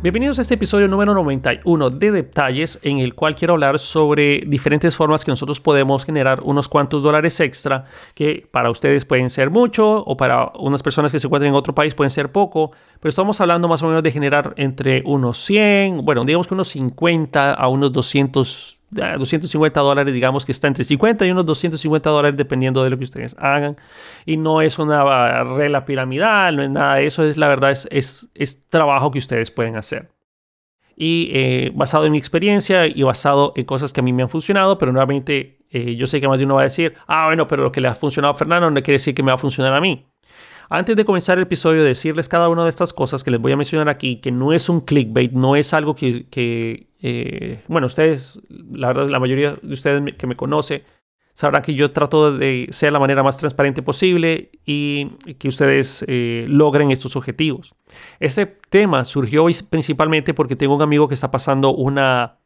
Bienvenidos 0.00 0.38
a 0.38 0.42
este 0.42 0.54
episodio 0.54 0.86
número 0.86 1.12
91 1.12 1.90
de 1.90 2.12
Detalles, 2.12 2.78
en 2.82 3.00
el 3.00 3.16
cual 3.16 3.34
quiero 3.34 3.54
hablar 3.54 3.80
sobre 3.80 4.44
diferentes 4.46 4.94
formas 4.94 5.24
que 5.24 5.32
nosotros 5.32 5.58
podemos 5.60 6.04
generar 6.04 6.40
unos 6.44 6.68
cuantos 6.68 7.02
dólares 7.02 7.40
extra, 7.40 7.84
que 8.14 8.46
para 8.48 8.70
ustedes 8.70 9.04
pueden 9.04 9.28
ser 9.28 9.50
mucho 9.50 10.04
o 10.04 10.16
para 10.16 10.52
unas 10.54 10.84
personas 10.84 11.10
que 11.10 11.18
se 11.18 11.26
encuentran 11.26 11.48
en 11.48 11.56
otro 11.56 11.74
país 11.74 11.96
pueden 11.96 12.10
ser 12.10 12.30
poco, 12.30 12.70
pero 13.00 13.10
estamos 13.10 13.40
hablando 13.40 13.66
más 13.66 13.82
o 13.82 13.88
menos 13.88 14.04
de 14.04 14.12
generar 14.12 14.54
entre 14.56 15.02
unos 15.04 15.44
100, 15.44 16.04
bueno, 16.04 16.22
digamos 16.22 16.46
que 16.46 16.54
unos 16.54 16.68
50 16.68 17.54
a 17.54 17.66
unos 17.66 17.90
200 17.90 18.77
250 18.90 19.80
dólares, 19.80 20.14
digamos 20.14 20.44
que 20.44 20.52
está 20.52 20.66
entre 20.66 20.84
50 20.84 21.26
y 21.26 21.30
unos 21.30 21.46
250 21.46 22.10
dólares 22.10 22.36
dependiendo 22.36 22.82
de 22.82 22.90
lo 22.90 22.98
que 22.98 23.04
ustedes 23.04 23.36
hagan. 23.38 23.76
Y 24.24 24.36
no 24.36 24.62
es 24.62 24.78
una 24.78 25.44
regla 25.44 25.84
piramidal, 25.84 26.56
no 26.56 26.62
es 26.62 26.70
nada 26.70 26.94
de 26.96 27.06
eso, 27.06 27.24
es 27.24 27.36
la 27.36 27.48
verdad, 27.48 27.70
es, 27.70 28.28
es, 28.34 28.66
trabajo 28.68 29.10
que 29.10 29.18
ustedes 29.18 29.50
pueden 29.50 29.76
hacer. 29.76 30.10
Y 30.96 31.30
eh, 31.32 31.72
basado 31.74 32.06
en 32.06 32.12
mi 32.12 32.18
experiencia 32.18 32.86
y 32.86 33.02
basado 33.02 33.52
en 33.56 33.64
cosas 33.64 33.92
que 33.92 34.00
a 34.00 34.02
mí 34.02 34.12
me 34.12 34.22
han 34.22 34.28
funcionado, 34.28 34.78
pero 34.78 34.90
nuevamente 34.90 35.58
eh, 35.70 35.94
yo 35.96 36.06
sé 36.06 36.20
que 36.20 36.28
más 36.28 36.38
de 36.38 36.44
uno 36.44 36.56
va 36.56 36.62
a 36.62 36.64
decir, 36.64 36.94
ah, 37.06 37.26
bueno, 37.26 37.46
pero 37.46 37.62
lo 37.62 37.72
que 37.72 37.80
le 37.80 37.88
ha 37.88 37.94
funcionado 37.94 38.34
a 38.34 38.36
Fernando 38.36 38.70
no 38.70 38.82
quiere 38.82 38.94
decir 38.94 39.14
que 39.14 39.22
me 39.22 39.30
va 39.30 39.36
a 39.36 39.38
funcionar 39.38 39.74
a 39.74 39.80
mí. 39.80 40.06
Antes 40.70 40.96
de 40.96 41.04
comenzar 41.04 41.38
el 41.38 41.44
episodio, 41.44 41.82
decirles 41.82 42.28
cada 42.28 42.48
una 42.50 42.64
de 42.64 42.70
estas 42.70 42.92
cosas 42.92 43.24
que 43.24 43.30
les 43.30 43.40
voy 43.40 43.52
a 43.52 43.56
mencionar 43.56 43.88
aquí, 43.88 44.16
que 44.16 44.30
no 44.30 44.52
es 44.52 44.68
un 44.68 44.82
clickbait, 44.82 45.32
no 45.32 45.56
es 45.56 45.72
algo 45.72 45.94
que, 45.94 46.87
eh, 47.00 47.62
bueno, 47.68 47.86
ustedes, 47.86 48.40
la 48.48 48.88
verdad, 48.88 49.08
la 49.08 49.20
mayoría 49.20 49.58
de 49.60 49.74
ustedes 49.74 50.14
que 50.14 50.26
me 50.26 50.36
conoce, 50.36 50.84
sabrán 51.38 51.62
que 51.62 51.72
yo 51.74 51.92
trato 51.92 52.36
de 52.36 52.66
ser 52.70 52.92
la 52.92 52.98
manera 52.98 53.22
más 53.22 53.36
transparente 53.36 53.80
posible 53.80 54.50
y 54.66 55.06
que 55.38 55.46
ustedes 55.46 56.04
eh, 56.08 56.44
logren 56.48 56.90
estos 56.90 57.14
objetivos. 57.14 57.76
Este 58.18 58.46
tema 58.46 59.04
surgió 59.04 59.46
principalmente 59.70 60.34
porque 60.34 60.56
tengo 60.56 60.74
un 60.74 60.82
amigo 60.82 61.06
que 61.06 61.14
está 61.14 61.30
pasando 61.30 61.72
una, 61.72 62.38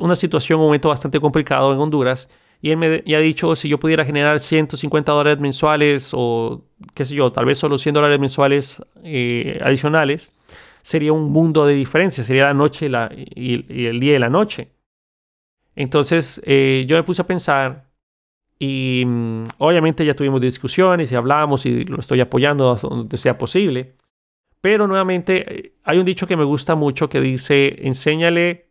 una 0.00 0.16
situación, 0.16 0.60
un 0.60 0.66
momento 0.66 0.88
bastante 0.88 1.20
complicado 1.20 1.74
en 1.74 1.78
Honduras 1.78 2.30
y 2.62 2.70
él 2.70 2.78
me 2.78 3.02
ha 3.14 3.18
dicho 3.18 3.54
si 3.54 3.68
yo 3.68 3.78
pudiera 3.78 4.04
generar 4.04 4.40
150 4.40 5.12
dólares 5.12 5.38
mensuales 5.38 6.12
o 6.14 6.62
qué 6.94 7.04
sé 7.04 7.14
yo, 7.14 7.32
tal 7.32 7.44
vez 7.44 7.58
solo 7.58 7.76
100 7.76 7.94
dólares 7.94 8.18
mensuales 8.18 8.82
eh, 9.02 9.60
adicionales, 9.62 10.32
sería 10.82 11.12
un 11.12 11.30
mundo 11.30 11.66
de 11.66 11.74
diferencia, 11.74 12.24
sería 12.24 12.44
la 12.44 12.54
noche 12.54 12.90
y, 13.34 13.86
el 13.86 14.00
día 14.00 14.16
y 14.16 14.18
la 14.18 14.28
noche. 14.28 14.72
Entonces 15.74 16.40
eh, 16.44 16.84
yo 16.88 16.96
me 16.96 17.02
puse 17.02 17.22
a 17.22 17.26
pensar 17.26 17.90
y 18.58 19.04
mm, 19.06 19.44
obviamente 19.58 20.04
ya 20.04 20.14
tuvimos 20.14 20.40
discusiones 20.40 21.10
y 21.12 21.14
hablamos 21.14 21.64
y 21.66 21.84
lo 21.84 21.98
estoy 21.98 22.20
apoyando 22.20 22.74
donde 22.76 23.16
sea 23.16 23.38
posible. 23.38 23.96
Pero 24.60 24.86
nuevamente 24.86 25.54
eh, 25.54 25.74
hay 25.84 25.98
un 25.98 26.04
dicho 26.04 26.26
que 26.26 26.36
me 26.36 26.44
gusta 26.44 26.74
mucho 26.74 27.08
que 27.08 27.20
dice, 27.20 27.76
enséñale 27.86 28.70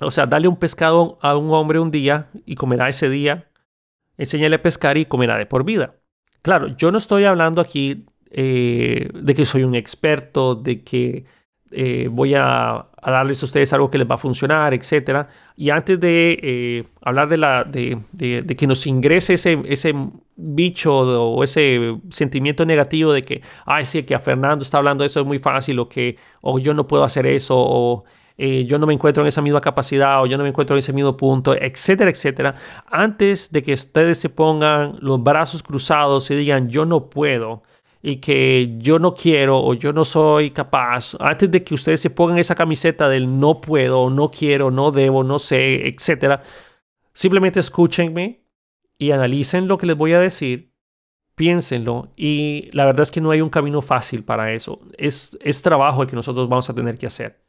o 0.00 0.10
sea, 0.10 0.26
dale 0.26 0.48
un 0.48 0.56
pescado 0.56 1.18
a 1.22 1.36
un 1.36 1.52
hombre 1.52 1.78
un 1.78 1.90
día 1.90 2.30
y 2.44 2.54
comerá 2.54 2.88
ese 2.88 3.08
día. 3.08 3.50
Enséñale 4.16 4.56
a 4.56 4.62
pescar 4.62 4.96
y 4.96 5.06
comerá 5.06 5.38
de 5.38 5.46
por 5.46 5.64
vida. 5.64 5.96
Claro, 6.42 6.68
yo 6.68 6.90
no 6.90 6.98
estoy 6.98 7.24
hablando 7.24 7.60
aquí 7.60 8.06
eh, 8.34 9.10
de 9.12 9.34
que 9.34 9.44
soy 9.44 9.62
un 9.62 9.74
experto, 9.74 10.54
de 10.54 10.82
que 10.82 11.26
eh, 11.70 12.08
voy 12.10 12.34
a, 12.34 12.86
darles 13.02 13.42
a 13.42 13.44
ustedes 13.44 13.72
algo 13.74 13.90
que 13.90 13.98
les 13.98 14.10
va 14.10 14.14
a 14.14 14.18
funcionar, 14.18 14.72
etc. 14.72 15.26
Y 15.54 15.68
antes 15.68 16.00
de 16.00 16.38
eh, 16.42 16.84
hablar 17.02 17.28
de, 17.28 17.36
la, 17.36 17.64
de, 17.64 17.98
de, 18.12 18.56
que 18.56 18.66
nos 18.66 18.86
ingrese 18.86 19.34
ese, 19.34 19.60
ese 19.66 19.94
bicho 20.34 20.94
o 20.94 21.44
ese 21.44 21.98
sentimiento 22.08 22.64
negativo 22.64 23.12
de 23.12 23.22
que, 23.22 23.42
ay, 23.66 23.84
sí, 23.84 24.02
que 24.04 24.14
a 24.14 24.18
Fernando 24.18 24.62
está 24.62 24.78
hablando 24.78 25.02
de 25.02 25.08
eso 25.08 25.20
es 25.20 25.26
muy 25.26 25.38
fácil, 25.38 25.78
o 25.78 25.88
que, 25.90 26.16
o 26.40 26.58
yo 26.58 26.72
no 26.72 26.86
puedo 26.86 27.04
hacer 27.04 27.26
eso, 27.26 27.54
o 27.58 28.04
yo 28.38 28.78
no 28.78 28.86
me 28.86 28.94
encuentro 28.94 29.22
en 29.22 29.28
esa 29.28 29.42
misma 29.42 29.60
capacidad 29.60 30.20
o 30.22 30.26
yo 30.26 30.36
no 30.36 30.42
me 30.42 30.48
encuentro 30.48 30.74
en 30.74 30.78
ese 30.78 30.92
mismo 30.92 31.16
punto, 31.16 31.54
etcétera, 31.54 32.10
etcétera, 32.10 32.54
antes 32.86 33.52
de 33.52 33.62
que 33.62 33.74
ustedes 33.74 34.18
se 34.18 34.30
pongan 34.30 34.96
los 35.00 35.22
brazos 35.22 35.62
cruzados 35.62 36.28
y 36.30 36.34
digan 36.34 36.68
yo 36.68 36.84
no 36.84 37.08
puedo 37.08 37.62
y 38.02 38.16
que 38.16 38.74
yo 38.78 38.98
no 38.98 39.14
quiero 39.14 39.62
o 39.62 39.74
yo 39.74 39.92
no 39.92 40.04
soy 40.04 40.50
capaz, 40.50 41.16
antes 41.20 41.50
de 41.50 41.62
que 41.62 41.74
ustedes 41.74 42.00
se 42.00 42.10
pongan 42.10 42.38
esa 42.38 42.56
camiseta 42.56 43.08
del 43.08 43.38
no 43.38 43.60
puedo, 43.60 44.10
no 44.10 44.30
quiero, 44.30 44.70
no 44.70 44.90
debo, 44.90 45.22
no 45.22 45.38
sé, 45.38 45.88
etcétera, 45.88 46.42
simplemente 47.12 47.60
escúchenme 47.60 48.42
y 48.98 49.12
analicen 49.12 49.68
lo 49.68 49.78
que 49.78 49.86
les 49.86 49.96
voy 49.96 50.12
a 50.14 50.20
decir 50.20 50.72
piénsenlo 51.34 52.12
y 52.16 52.68
la 52.72 52.84
verdad 52.84 53.02
es 53.02 53.10
que 53.10 53.20
no 53.20 53.30
hay 53.30 53.40
un 53.40 53.50
camino 53.50 53.82
fácil 53.82 54.24
para 54.24 54.52
eso. 54.52 54.80
Es, 54.98 55.38
es 55.40 55.62
trabajo 55.62 56.02
el 56.02 56.08
que 56.08 56.16
nosotros 56.16 56.48
vamos 56.48 56.68
a 56.68 56.74
tener 56.74 56.98
que 56.98 57.06
hacer. 57.06 57.40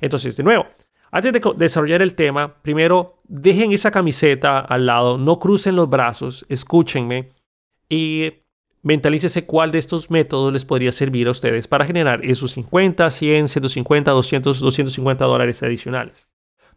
Entonces, 0.00 0.36
de 0.36 0.42
nuevo, 0.42 0.66
antes 1.10 1.32
de 1.32 1.40
desarrollar 1.56 2.02
el 2.02 2.14
tema, 2.14 2.62
primero 2.62 3.20
dejen 3.24 3.72
esa 3.72 3.90
camiseta 3.90 4.58
al 4.58 4.86
lado, 4.86 5.18
no 5.18 5.38
crucen 5.38 5.76
los 5.76 5.88
brazos, 5.88 6.46
escúchenme 6.48 7.30
y 7.88 8.32
mentalícese 8.82 9.46
cuál 9.46 9.70
de 9.70 9.78
estos 9.78 10.10
métodos 10.10 10.52
les 10.52 10.64
podría 10.64 10.92
servir 10.92 11.28
a 11.28 11.32
ustedes 11.32 11.68
para 11.68 11.84
generar 11.84 12.24
esos 12.24 12.52
50, 12.52 13.10
100, 13.10 13.48
150, 13.48 14.10
200, 14.10 14.60
250 14.60 15.24
dólares 15.24 15.62
adicionales. 15.62 16.28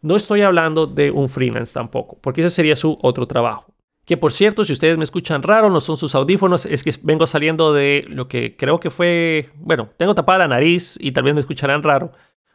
No 0.02 0.16
estoy 0.16 0.42
hablando 0.42 0.86
de 0.86 1.10
un 1.10 1.28
freelance 1.28 1.72
tampoco, 1.72 2.18
porque 2.20 2.42
ese 2.42 2.50
sería 2.50 2.76
su 2.76 2.98
otro 3.02 3.26
trabajo. 3.26 3.74
Que 4.04 4.18
por 4.18 4.32
cierto, 4.32 4.64
si 4.64 4.74
ustedes 4.74 4.98
me 4.98 5.04
escuchan 5.04 5.42
raro, 5.42 5.70
no 5.70 5.80
son 5.80 5.96
sus 5.96 6.14
audífonos, 6.14 6.66
es 6.66 6.84
que 6.84 6.92
vengo 7.02 7.26
saliendo 7.26 7.72
de 7.72 8.04
lo 8.08 8.28
que 8.28 8.54
creo 8.54 8.78
que 8.78 8.90
fue, 8.90 9.48
bueno, 9.56 9.88
tengo 9.96 10.14
tapada 10.14 10.40
la 10.40 10.48
nariz 10.48 10.98
y 11.00 11.12
tal 11.12 11.24
vez 11.24 11.32
me 11.32 11.40
escucharán 11.40 11.82
raro, 11.82 12.12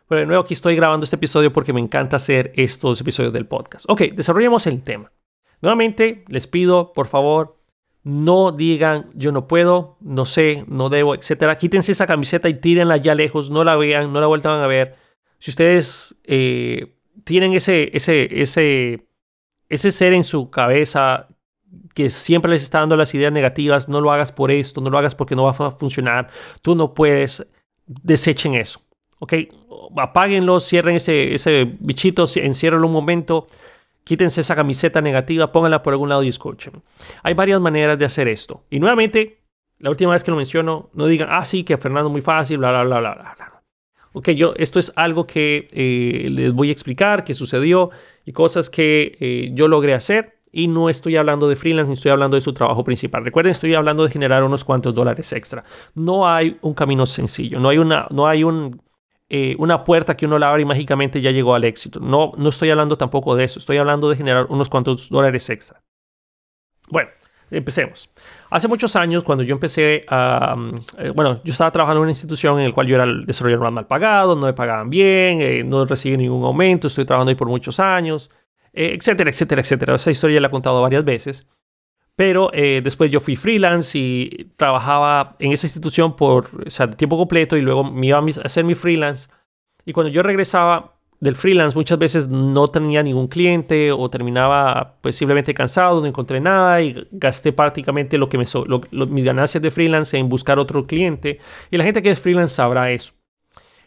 pero 0.08 0.20
de 0.20 0.28
nuevo 0.28 0.44
aquí 0.44 0.54
estoy 0.54 0.76
grabando 0.76 1.06
este 1.06 1.16
episodio 1.16 1.52
porque 1.52 1.74
me 1.74 1.80
encanta 1.80 2.18
hacer 2.18 2.52
estos 2.56 3.02
episodios 3.02 3.34
del 3.34 3.48
podcast. 3.48 3.86
Ok, 3.88 4.02
desarrollemos 4.14 4.68
el 4.68 4.84
tema. 4.84 5.12
Nuevamente, 5.62 6.24
les 6.28 6.46
pido, 6.46 6.94
por 6.94 7.08
favor, 7.08 7.59
no 8.04 8.52
digan 8.52 9.10
yo 9.14 9.32
no 9.32 9.48
puedo, 9.48 9.98
no 10.02 10.26
sé, 10.26 10.64
no 10.68 10.90
debo, 10.90 11.16
etcétera. 11.16 11.58
Quítense 11.58 11.92
esa 11.92 12.08
camiseta 12.08 12.50
y 12.50 12.56
tírenla 12.56 12.98
ya 12.98 13.16
lejos, 13.16 13.52
no 13.52 13.64
la 13.64 13.76
vean, 13.76 14.14
no 14.14 14.22
la 14.22 14.28
vuelvan 14.28 14.62
a 14.62 14.68
ver. 14.68 14.96
Si 15.40 15.52
ustedes 15.52 16.20
eh, 16.24 16.96
tienen 17.24 17.54
ese, 17.54 17.90
ese, 17.94 18.42
ese, 18.42 19.08
ese 19.70 19.92
ser 19.92 20.14
en 20.14 20.24
su 20.24 20.50
cabeza 20.50 21.28
que 21.94 22.10
siempre 22.10 22.52
les 22.52 22.64
está 22.64 22.80
dando 22.80 22.98
las 22.98 23.14
ideas 23.14 23.32
negativas, 23.32 23.90
no 23.90 24.02
lo 24.02 24.12
hagas 24.12 24.32
por 24.32 24.52
esto, 24.52 24.82
no 24.82 24.90
lo 24.90 24.98
hagas 24.98 25.16
porque 25.16 25.36
no 25.36 25.44
va 25.44 25.52
a 25.52 25.72
funcionar, 25.72 26.30
tú 26.62 26.76
no 26.76 26.94
puedes, 26.94 27.46
desechen 27.86 28.56
eso. 28.56 28.82
¿ok? 29.20 29.34
Apáguenlo, 29.98 30.60
cierren 30.60 30.96
ese, 30.96 31.34
ese 31.34 31.66
bichito, 31.80 32.26
enciérrenlo 32.36 32.88
un 32.88 32.94
momento, 32.94 33.48
quítense 34.04 34.42
esa 34.42 34.56
camiseta 34.56 35.02
negativa, 35.02 35.52
pónganla 35.52 35.84
por 35.84 35.94
algún 35.94 36.10
lado 36.10 36.24
y 36.24 36.30
escuchen. 36.30 36.82
Hay 37.24 37.34
varias 37.34 37.62
maneras 37.62 37.98
de 37.98 38.06
hacer 38.06 38.28
esto. 38.28 38.64
Y 38.70 38.80
nuevamente, 38.80 39.42
la 39.78 39.90
última 39.90 40.14
vez 40.14 40.24
que 40.24 40.32
lo 40.32 40.38
menciono, 40.38 40.90
no 40.94 41.06
digan, 41.06 41.30
ah, 41.32 41.46
sí, 41.46 41.64
que 41.64 41.78
Fernando 41.78 42.10
es 42.10 42.12
muy 42.12 42.22
fácil, 42.22 42.58
bla, 42.58 42.72
bla, 42.72 42.84
bla, 42.84 43.00
bla, 43.00 43.36
bla. 43.38 43.50
Ok, 44.14 44.30
yo, 44.32 44.54
esto 44.58 44.80
es 44.80 44.92
algo 44.96 45.28
que 45.28 45.70
eh, 45.72 46.28
les 46.30 46.52
voy 46.52 46.70
a 46.70 46.72
explicar, 46.72 47.24
que 47.24 47.34
sucedió 47.34 47.92
y 48.26 48.34
cosas 48.34 48.70
que 48.70 49.16
eh, 49.20 49.52
yo 49.54 49.68
logré 49.68 49.94
hacer. 49.94 50.40
Y 50.52 50.68
no 50.68 50.90
estoy 50.90 51.16
hablando 51.16 51.48
de 51.48 51.56
freelance, 51.56 51.90
ni 51.90 51.94
estoy 51.94 52.10
hablando 52.10 52.36
de 52.36 52.42
su 52.42 52.54
trabajo 52.54 52.84
principal. 52.84 53.24
Recuerden, 53.24 53.52
estoy 53.52 53.76
hablando 53.76 54.04
de 54.04 54.10
generar 54.10 54.44
unos 54.44 54.64
cuantos 54.64 54.96
dólares 54.96 55.32
extra. 55.32 55.64
No 55.94 56.28
hay 56.28 56.58
un 56.62 56.74
camino 56.74 57.06
sencillo, 57.06 57.60
no 57.60 57.70
hay, 57.70 57.78
una, 57.78 58.08
no 58.10 58.28
hay 58.28 58.44
un, 58.44 58.82
eh, 59.32 59.56
una 59.60 59.84
puerta 59.84 60.18
que 60.18 60.26
uno 60.26 60.40
la 60.40 60.50
abre 60.50 60.64
y 60.64 60.66
mágicamente 60.66 61.22
ya 61.22 61.30
llegó 61.30 61.54
al 61.54 61.64
éxito. 61.64 62.00
No, 62.00 62.32
no 62.36 62.50
estoy 62.50 62.72
hablando 62.72 62.98
tampoco 62.98 63.36
de 63.36 63.44
eso, 63.44 63.60
estoy 63.60 63.78
hablando 63.78 64.10
de 64.10 64.16
generar 64.16 64.48
unos 64.50 64.70
cuantos 64.70 65.10
dólares 65.10 65.48
extra. 65.52 65.82
Bueno, 66.90 67.10
empecemos. 67.52 68.10
Hace 68.50 68.68
muchos 68.68 68.96
años, 68.96 69.24
cuando 69.24 69.44
yo 69.44 69.54
empecé 69.54 70.04
a... 70.08 70.56
Mm, 70.56 70.76
eh, 70.98 71.10
bueno, 71.12 71.42
yo 71.44 71.52
estaba 71.52 71.72
trabajando 71.72 72.00
en 72.00 72.04
una 72.04 72.12
institución 72.12 72.60
en 72.60 72.70
la 72.70 72.74
cual 72.74 72.88
yo 72.88 72.96
era 72.96 73.04
el 73.04 73.28
desarrollador 73.28 73.66
más 73.66 73.74
mal 73.74 73.88
pagado, 73.88 74.36
no 74.36 74.48
me 74.48 74.54
pagaban 74.54 74.90
bien, 74.90 75.42
eh, 75.42 75.64
no 75.64 75.86
recibí 75.86 76.18
ningún 76.18 76.44
aumento, 76.44 76.88
estoy 76.88 77.06
trabajando 77.06 77.30
ahí 77.30 77.36
por 77.36 77.48
muchos 77.48 77.80
años, 77.80 78.32
etcétera, 78.74 79.30
etcétera, 79.30 79.62
etcétera. 79.62 79.96
Esa 79.96 80.10
historia 80.10 80.42
la 80.42 80.48
he 80.48 80.52
contado 80.52 80.82
varias 80.82 81.06
veces. 81.06 81.48
Pero 82.20 82.50
eh, 82.52 82.82
después 82.84 83.10
yo 83.10 83.22
fui 83.22 83.38
freelance 83.38 83.98
y 83.98 84.52
trabajaba 84.58 85.38
en 85.40 85.54
esa 85.54 85.68
institución 85.68 86.18
por 86.18 86.50
tiempo 86.98 87.18
completo 87.18 87.56
y 87.56 87.62
luego 87.62 87.86
me 87.86 88.08
iba 88.08 88.18
a 88.18 88.24
hacer 88.44 88.66
mi 88.66 88.76
freelance. 88.76 89.30
Y 89.86 89.94
cuando 89.94 90.12
yo 90.12 90.22
regresaba 90.22 90.98
del 91.22 91.36
freelance, 91.36 91.78
muchas 91.78 91.98
veces 91.98 92.28
no 92.28 92.68
tenía 92.68 93.02
ningún 93.04 93.30
cliente 93.30 93.94
o 93.94 94.10
terminaba 94.10 94.98
pues 95.00 95.16
simplemente 95.16 95.54
cansado, 95.54 96.02
no 96.02 96.08
encontré 96.08 96.42
nada 96.42 96.82
y 96.82 97.08
gasté 97.10 97.54
prácticamente 97.54 98.18
lo 98.18 98.28
que 98.28 98.38
me 98.38 98.44
mis 99.10 99.24
ganancias 99.24 99.64
de 99.64 99.72
freelance 99.72 100.18
en 100.18 100.28
buscar 100.28 100.60
otro 100.60 100.86
cliente. 100.86 101.40
Y 101.72 101.78
la 101.78 101.86
gente 101.86 102.02
que 102.02 102.10
es 102.10 102.20
freelance 102.20 102.54
sabrá 102.54 102.92
eso. 102.92 103.14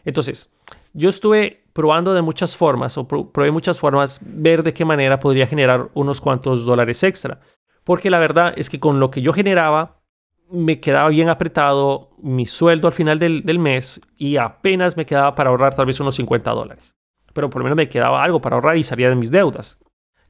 Entonces, 0.05 0.49
yo 0.93 1.09
estuve 1.09 1.65
probando 1.71 2.15
de 2.15 2.23
muchas 2.23 2.55
formas 2.55 2.97
o 2.97 3.07
probé 3.07 3.51
muchas 3.51 3.79
formas 3.79 4.19
ver 4.25 4.63
de 4.63 4.73
qué 4.73 4.85
manera 4.85 5.19
podría 5.19 5.45
generar 5.45 5.91
unos 5.93 6.19
cuantos 6.19 6.65
dólares 6.65 7.03
extra 7.03 7.39
porque 7.83 8.09
la 8.09 8.19
verdad 8.19 8.53
es 8.55 8.69
que 8.69 8.79
con 8.79 8.99
lo 8.99 9.11
que 9.11 9.21
yo 9.21 9.33
generaba 9.33 10.01
me 10.49 10.79
quedaba 10.79 11.09
bien 11.09 11.29
apretado 11.29 12.11
mi 12.21 12.45
sueldo 12.45 12.87
al 12.87 12.93
final 12.93 13.19
del, 13.19 13.43
del, 13.43 13.59
mes 13.59 13.99
y 14.17 14.37
apenas 14.37 14.95
me 14.95 15.05
quedaba 15.05 15.35
para 15.35 15.49
ahorrar 15.49 15.75
tal 15.75 15.85
vez 15.85 15.99
unos 15.99 16.15
50 16.15 16.51
dólares. 16.51 16.95
Pero 17.33 17.49
por 17.49 17.61
lo 17.61 17.63
menos 17.63 17.77
me 17.77 17.89
quedaba 17.89 18.23
algo 18.23 18.39
para 18.39 18.55
ahorrar 18.55 18.77
y 18.77 18.83
salía 18.83 19.09
de 19.09 19.15
mis 19.15 19.31
deudas. 19.31 19.79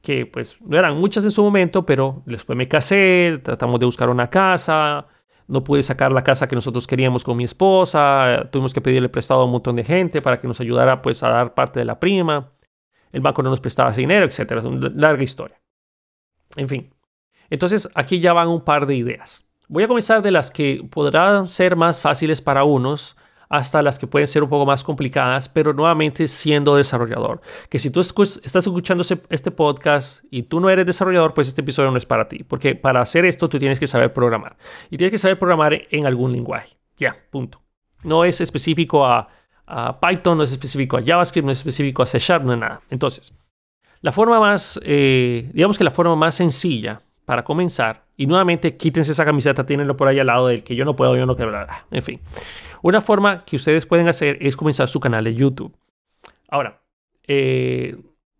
Que 0.00 0.26
pues 0.26 0.60
no 0.62 0.78
eran 0.78 0.96
muchas 0.96 1.24
en 1.24 1.30
su 1.30 1.42
momento, 1.42 1.84
pero 1.84 2.22
después 2.26 2.56
me 2.56 2.68
casé, 2.68 3.40
tratamos 3.42 3.78
de 3.80 3.86
buscar 3.86 4.08
una 4.08 4.30
casa, 4.30 5.06
no 5.46 5.62
pude 5.62 5.82
sacar 5.82 6.12
la 6.12 6.24
casa 6.24 6.48
que 6.48 6.54
nosotros 6.54 6.86
queríamos 6.86 7.24
con 7.24 7.36
mi 7.36 7.44
esposa, 7.44 8.48
tuvimos 8.50 8.72
que 8.72 8.80
pedirle 8.80 9.08
prestado 9.08 9.42
a 9.42 9.44
un 9.44 9.52
montón 9.52 9.76
de 9.76 9.84
gente 9.84 10.22
para 10.22 10.40
que 10.40 10.48
nos 10.48 10.60
ayudara 10.60 11.02
pues 11.02 11.22
a 11.22 11.28
dar 11.28 11.54
parte 11.54 11.80
de 11.80 11.84
la 11.84 12.00
prima, 12.00 12.52
el 13.12 13.20
banco 13.20 13.42
no 13.42 13.50
nos 13.50 13.60
prestaba 13.60 13.90
ese 13.90 14.00
dinero, 14.00 14.24
etc. 14.24 14.52
Es 14.52 14.64
una 14.64 14.90
larga 14.94 15.22
historia. 15.22 15.60
En 16.56 16.68
fin, 16.68 16.93
entonces 17.54 17.88
aquí 17.94 18.20
ya 18.20 18.32
van 18.32 18.48
un 18.48 18.60
par 18.60 18.86
de 18.86 18.96
ideas. 18.96 19.44
Voy 19.68 19.82
a 19.84 19.88
comenzar 19.88 20.22
de 20.22 20.30
las 20.30 20.50
que 20.50 20.86
podrán 20.90 21.46
ser 21.46 21.74
más 21.74 22.00
fáciles 22.00 22.40
para 22.42 22.64
unos 22.64 23.16
hasta 23.48 23.82
las 23.82 23.98
que 23.98 24.06
pueden 24.06 24.26
ser 24.26 24.42
un 24.42 24.48
poco 24.48 24.66
más 24.66 24.82
complicadas, 24.82 25.48
pero 25.48 25.72
nuevamente 25.72 26.26
siendo 26.28 26.76
desarrollador. 26.76 27.40
Que 27.68 27.78
si 27.78 27.90
tú 27.90 28.00
estás 28.00 28.66
escuchando 28.66 29.04
este 29.30 29.50
podcast 29.50 30.24
y 30.30 30.44
tú 30.44 30.60
no 30.60 30.68
eres 30.68 30.86
desarrollador, 30.86 31.34
pues 31.34 31.48
este 31.48 31.60
episodio 31.60 31.90
no 31.90 31.96
es 31.96 32.06
para 32.06 32.28
ti, 32.28 32.42
porque 32.42 32.74
para 32.74 33.00
hacer 33.00 33.24
esto 33.24 33.48
tú 33.48 33.58
tienes 33.58 33.78
que 33.78 33.86
saber 33.86 34.12
programar 34.12 34.56
y 34.90 34.96
tienes 34.96 35.12
que 35.12 35.18
saber 35.18 35.38
programar 35.38 35.82
en 35.90 36.06
algún 36.06 36.32
lenguaje. 36.32 36.76
Ya, 36.96 37.16
punto. 37.30 37.62
No 38.02 38.24
es 38.24 38.40
específico 38.40 39.06
a, 39.06 39.28
Python, 40.00 40.36
no 40.36 40.44
es 40.44 40.52
específico 40.52 40.98
a 40.98 41.02
JavaScript, 41.02 41.46
no 41.46 41.52
es 41.52 41.58
específico 41.58 42.02
a 42.02 42.06
C 42.06 42.18
Sharp, 42.18 42.44
no 42.44 42.52
es 42.52 42.58
nada. 42.58 42.82
Entonces, 42.90 43.32
la 44.02 44.12
forma 44.12 44.38
más, 44.38 44.78
eh, 44.82 45.50
digamos 45.54 45.78
que 45.78 45.84
la 45.84 45.90
forma 45.90 46.14
más 46.14 46.34
sencilla 46.34 47.00
para 47.24 47.44
comenzar, 47.44 48.04
y 48.16 48.26
nuevamente 48.26 48.76
quítense 48.76 49.12
esa 49.12 49.24
camiseta, 49.24 49.64
tírenlo 49.66 49.96
por 49.96 50.08
ahí 50.08 50.18
al 50.18 50.26
lado 50.26 50.48
del 50.48 50.62
que 50.62 50.76
yo 50.76 50.84
no 50.84 50.94
puedo, 50.94 51.16
yo 51.16 51.26
no 51.26 51.36
quiero. 51.36 51.52
En 51.90 52.02
fin, 52.02 52.20
una 52.82 53.00
forma 53.00 53.44
que 53.44 53.56
ustedes 53.56 53.86
pueden 53.86 54.08
hacer 54.08 54.38
es 54.40 54.56
comenzar 54.56 54.88
su 54.88 55.00
canal 55.00 55.24
de 55.24 55.34
YouTube. 55.34 55.74
Ahora, 56.48 56.82
eh, 57.26 57.96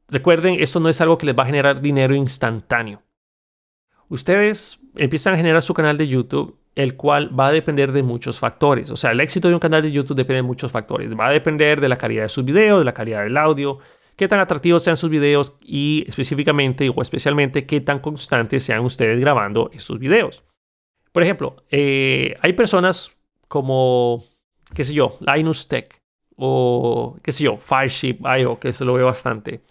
recuerden, 0.08 0.56
esto 0.60 0.80
no 0.80 0.88
es 0.88 1.00
algo 1.00 1.18
que 1.18 1.26
les 1.26 1.36
va 1.36 1.44
a 1.44 1.46
generar 1.46 1.80
dinero 1.80 2.14
instantáneo. 2.14 3.02
Ustedes 4.08 4.86
empiezan 4.96 5.34
a 5.34 5.36
generar 5.38 5.62
su 5.62 5.74
canal 5.74 5.96
de 5.96 6.06
YouTube, 6.06 6.58
el 6.74 6.96
cual 6.96 7.38
va 7.38 7.48
a 7.48 7.52
depender 7.52 7.92
de 7.92 8.02
muchos 8.02 8.38
factores. 8.38 8.90
O 8.90 8.96
sea, 8.96 9.12
el 9.12 9.20
éxito 9.20 9.48
de 9.48 9.54
un 9.54 9.60
canal 9.60 9.82
de 9.82 9.92
YouTube 9.92 10.16
depende 10.16 10.36
de 10.36 10.42
muchos 10.42 10.70
factores. 10.70 11.10
Va 11.18 11.28
a 11.28 11.32
depender 11.32 11.80
de 11.80 11.88
la 11.88 11.96
calidad 11.96 12.24
de 12.24 12.28
sus 12.28 12.44
videos, 12.44 12.80
de 12.80 12.84
la 12.84 12.94
calidad 12.94 13.22
del 13.22 13.36
audio, 13.36 13.78
qué 14.16 14.28
tan 14.28 14.40
atractivos 14.40 14.82
sean 14.82 14.96
sus 14.96 15.10
videos 15.10 15.54
y 15.62 16.04
específicamente 16.06 16.88
o 16.88 17.02
especialmente 17.02 17.66
qué 17.66 17.80
tan 17.80 17.98
constantes 17.98 18.62
sean 18.62 18.80
ustedes 18.84 19.20
grabando 19.20 19.70
estos 19.72 19.98
videos. 19.98 20.44
Por 21.12 21.22
ejemplo, 21.22 21.56
eh, 21.70 22.36
hay 22.40 22.52
personas 22.54 23.18
como 23.48 24.24
qué 24.72 24.84
sé 24.84 24.94
yo, 24.94 25.16
Linus 25.20 25.68
Tech 25.68 26.00
o 26.36 27.16
qué 27.22 27.32
sé 27.32 27.44
yo, 27.44 27.56
Fireship 27.56 28.18
IO, 28.38 28.58
que 28.58 28.72
se 28.72 28.84
lo 28.84 28.94
veo 28.94 29.06
bastante, 29.06 29.62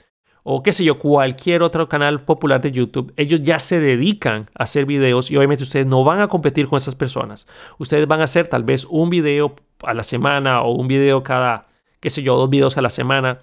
o 0.44 0.62
qué 0.63 0.74
sé 0.74 0.84
yo, 0.84 0.98
cualquier 1.00 1.62
otro 1.62 1.88
canal 1.88 2.24
popular 2.24 2.62
de 2.62 2.72
YouTube, 2.72 3.13
ellos 3.18 3.42
ya 3.42 3.60
se 3.60 3.80
dedican 3.80 4.50
a 4.56 4.63
hacer 4.63 4.86
videos 4.86 5.31
y 5.31 5.38
obviamente 5.38 5.63
ustedes 5.63 5.86
no 5.86 6.04
van 6.04 6.19
a 6.19 6.28
competir 6.28 6.68
con 6.68 6.78
esas 6.78 6.95
personas. 6.95 7.48
Ustedes 7.78 8.07
van 8.07 8.22
a 8.22 8.25
hacer 8.25 8.48
tal 8.48 8.63
vez 8.63 8.86
un 8.90 9.10
video 9.10 9.56
a 9.84 9.94
la 9.94 10.04
semana 10.04 10.62
o 10.62 10.72
un 10.74 10.88
video 10.88 11.24
cada, 11.24 11.68
qué 12.01 12.10
sé 12.10 12.24
yo, 12.24 12.36
dos 12.36 12.50
videos 12.50 12.78
a 12.78 12.81
la 12.81 12.90
semana. 12.90 13.42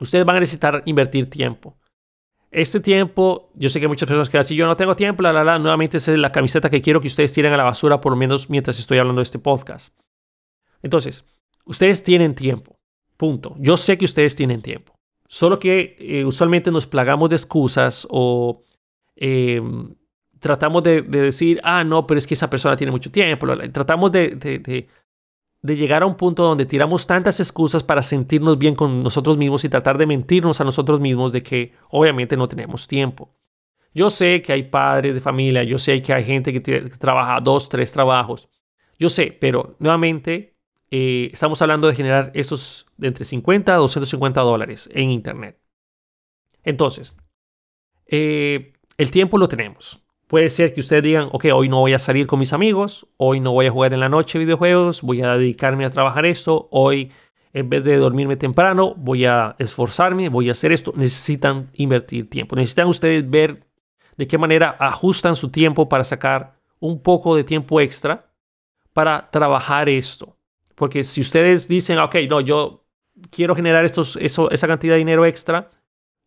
Ustedes 0.00 0.24
van 0.24 0.36
a 0.36 0.40
necesitar 0.40 0.82
invertir 0.86 1.30
tiempo. 1.30 1.76
Este 2.50 2.78
tiempo, 2.78 3.50
yo 3.54 3.68
sé 3.68 3.80
que 3.80 3.88
muchas 3.88 4.06
personas 4.06 4.28
que 4.28 4.42
si 4.44 4.54
yo 4.54 4.66
no 4.66 4.76
tengo 4.76 4.94
tiempo, 4.94 5.22
la, 5.22 5.32
la, 5.32 5.42
la, 5.42 5.58
nuevamente 5.58 5.96
es 5.96 6.06
la 6.08 6.30
camiseta 6.30 6.70
que 6.70 6.80
quiero 6.80 7.00
que 7.00 7.08
ustedes 7.08 7.32
tiren 7.32 7.52
a 7.52 7.56
la 7.56 7.64
basura 7.64 8.00
por 8.00 8.12
lo 8.12 8.16
menos 8.16 8.48
mientras 8.48 8.78
estoy 8.78 8.98
hablando 8.98 9.20
de 9.20 9.24
este 9.24 9.40
podcast. 9.40 9.92
Entonces, 10.82 11.24
ustedes 11.64 12.04
tienen 12.04 12.34
tiempo. 12.34 12.78
Punto. 13.16 13.56
Yo 13.58 13.76
sé 13.76 13.98
que 13.98 14.04
ustedes 14.04 14.36
tienen 14.36 14.62
tiempo. 14.62 14.94
Solo 15.26 15.58
que 15.58 15.96
eh, 15.98 16.24
usualmente 16.24 16.70
nos 16.70 16.86
plagamos 16.86 17.30
de 17.30 17.36
excusas 17.36 18.06
o 18.10 18.62
em, 19.16 19.94
tratamos 20.38 20.82
de, 20.82 21.02
decir, 21.02 21.60
ah, 21.64 21.82
no, 21.82 22.06
pero 22.06 22.18
es 22.18 22.26
que 22.26 22.34
esa 22.34 22.50
persona 22.50 22.76
tiene 22.76 22.90
mucho 22.90 23.10
tiempo. 23.10 23.46
Tratamos 23.72 24.12
de, 24.12 24.88
llegar 25.72 26.02
a 26.02 26.06
un 26.06 26.16
punto 26.16 26.42
donde 26.42 26.66
tiramos 26.66 27.06
tantas 27.06 27.40
excusas 27.40 27.82
para 27.82 28.02
sentirnos 28.02 28.58
bien 28.58 28.74
con 28.74 29.02
nosotros 29.02 29.38
mismos 29.38 29.64
y 29.64 29.70
tratar 29.70 29.96
de 29.96 30.06
mentirnos 30.06 30.60
a 30.60 30.64
nosotros 30.64 31.00
mismos 31.00 31.32
de 31.32 31.42
que 31.42 31.72
obviamente 31.88 32.36
no 32.36 32.48
tenemos 32.48 32.86
tiempo. 32.86 33.34
Yo 33.94 34.10
sé 34.10 34.42
que 34.42 34.52
hay 34.52 34.64
padres 34.64 35.14
de 35.14 35.20
familia, 35.20 35.64
yo 35.64 35.78
sé 35.78 36.02
que 36.02 36.12
hay 36.12 36.24
gente 36.24 36.52
que, 36.52 36.62
que 36.62 36.80
trabaja 36.98 37.40
dos, 37.40 37.68
tres 37.68 37.92
trabajos. 37.92 38.48
Yo 38.98 39.08
sé, 39.08 39.36
pero 39.40 39.76
nuevamente 39.78 40.54
eh, 40.90 41.30
estamos 41.32 41.60
hablando 41.62 41.88
de 41.88 41.94
generar 41.96 42.30
esos 42.34 42.86
de 42.96 43.08
entre 43.08 43.24
50 43.24 43.74
a 43.74 43.78
250 43.78 44.40
dólares 44.42 44.88
en 44.92 45.10
Internet. 45.10 45.58
Entonces, 46.62 47.16
eh, 48.06 48.74
el 48.96 49.10
tiempo 49.10 49.38
lo 49.38 49.48
tenemos. 49.48 50.03
Puede 50.34 50.50
ser 50.50 50.74
que 50.74 50.80
ustedes 50.80 51.04
digan, 51.04 51.28
ok, 51.30 51.44
hoy 51.54 51.68
no 51.68 51.78
voy 51.78 51.92
a 51.92 52.00
salir 52.00 52.26
con 52.26 52.40
mis 52.40 52.52
amigos, 52.52 53.06
hoy 53.18 53.38
no 53.38 53.52
voy 53.52 53.66
a 53.66 53.70
jugar 53.70 53.92
en 53.92 54.00
la 54.00 54.08
noche 54.08 54.36
videojuegos, 54.36 55.00
voy 55.00 55.22
a 55.22 55.36
dedicarme 55.36 55.84
a 55.84 55.90
trabajar 55.90 56.26
esto, 56.26 56.66
hoy 56.72 57.12
en 57.52 57.68
vez 57.70 57.84
de 57.84 57.96
dormirme 57.98 58.34
temprano, 58.34 58.96
voy 58.96 59.26
a 59.26 59.54
esforzarme, 59.60 60.28
voy 60.28 60.48
a 60.48 60.50
hacer 60.50 60.72
esto. 60.72 60.92
Necesitan 60.96 61.70
invertir 61.74 62.28
tiempo. 62.28 62.56
Necesitan 62.56 62.88
ustedes 62.88 63.30
ver 63.30 63.64
de 64.16 64.26
qué 64.26 64.36
manera 64.36 64.76
ajustan 64.80 65.36
su 65.36 65.50
tiempo 65.50 65.88
para 65.88 66.02
sacar 66.02 66.56
un 66.80 67.00
poco 67.00 67.36
de 67.36 67.44
tiempo 67.44 67.80
extra 67.80 68.26
para 68.92 69.30
trabajar 69.30 69.88
esto. 69.88 70.36
Porque 70.74 71.04
si 71.04 71.20
ustedes 71.20 71.68
dicen, 71.68 72.00
ok, 72.00 72.16
no, 72.28 72.40
yo 72.40 72.84
quiero 73.30 73.54
generar 73.54 73.84
estos, 73.84 74.16
esa 74.16 74.66
cantidad 74.66 74.94
de 74.94 74.98
dinero 74.98 75.26
extra, 75.26 75.70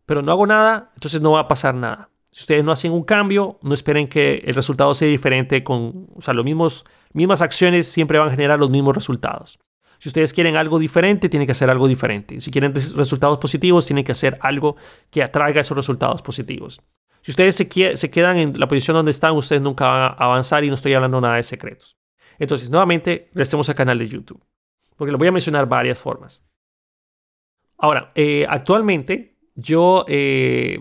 pero 0.06 0.22
no 0.22 0.32
hago 0.32 0.48
nada, 0.48 0.92
entonces 0.94 1.20
no 1.20 1.34
va 1.34 1.42
a 1.42 1.48
pasar 1.50 1.76
nada. 1.76 2.10
Si 2.32 2.42
ustedes 2.42 2.64
no 2.64 2.72
hacen 2.72 2.92
un 2.92 3.04
cambio, 3.04 3.58
no 3.62 3.74
esperen 3.74 4.08
que 4.08 4.44
el 4.46 4.54
resultado 4.54 4.94
sea 4.94 5.08
diferente 5.08 5.64
con, 5.64 6.08
o 6.16 6.22
sea, 6.22 6.34
los 6.34 6.46
mismos, 6.46 6.86
mismas 7.14 7.42
acciones 7.42 7.88
siempre 7.88 8.20
van 8.20 8.28
a 8.28 8.32
generar 8.32 8.60
los 8.60 8.70
mismos 8.70 8.96
resultados. 8.96 9.60
Si 10.00 10.10
ustedes 10.10 10.34
quieren 10.34 10.56
algo 10.56 10.78
diferente, 10.78 11.30
tienen 11.30 11.48
que 11.48 11.54
hacer 11.54 11.70
algo 11.70 11.88
diferente. 11.88 12.40
Si 12.40 12.52
quieren 12.52 12.74
resultados 12.74 13.40
positivos, 13.40 13.86
tienen 13.86 14.06
que 14.06 14.12
hacer 14.12 14.38
algo 14.42 14.76
que 15.10 15.24
atraiga 15.24 15.62
esos 15.62 15.76
resultados 15.76 16.22
positivos. 16.22 16.80
Si 17.22 17.32
ustedes 17.32 17.56
se, 17.56 17.98
se 17.98 18.12
quedan 18.12 18.38
en 18.38 18.60
la 18.60 18.68
posición 18.68 18.96
donde 18.96 19.12
están, 19.12 19.34
ustedes 19.34 19.62
nunca 19.62 19.88
van 19.88 20.02
a 20.02 20.08
avanzar 20.08 20.64
y 20.64 20.70
no 20.70 20.76
estoy 20.76 20.94
hablando 20.94 21.20
nada 21.20 21.36
de 21.38 21.44
secretos. 21.44 21.98
Entonces, 22.40 22.70
nuevamente, 22.70 23.30
regresemos 23.34 23.68
al 23.70 23.76
canal 23.76 23.98
de 23.98 24.08
YouTube, 24.08 24.44
porque 24.96 25.12
lo 25.12 25.18
voy 25.18 25.28
a 25.28 25.32
mencionar 25.32 25.68
varias 25.68 26.00
formas. 26.00 26.46
Ahora, 27.78 28.12
eh, 28.16 28.46
actualmente 28.48 29.38
yo, 29.56 30.06
eh, 30.08 30.80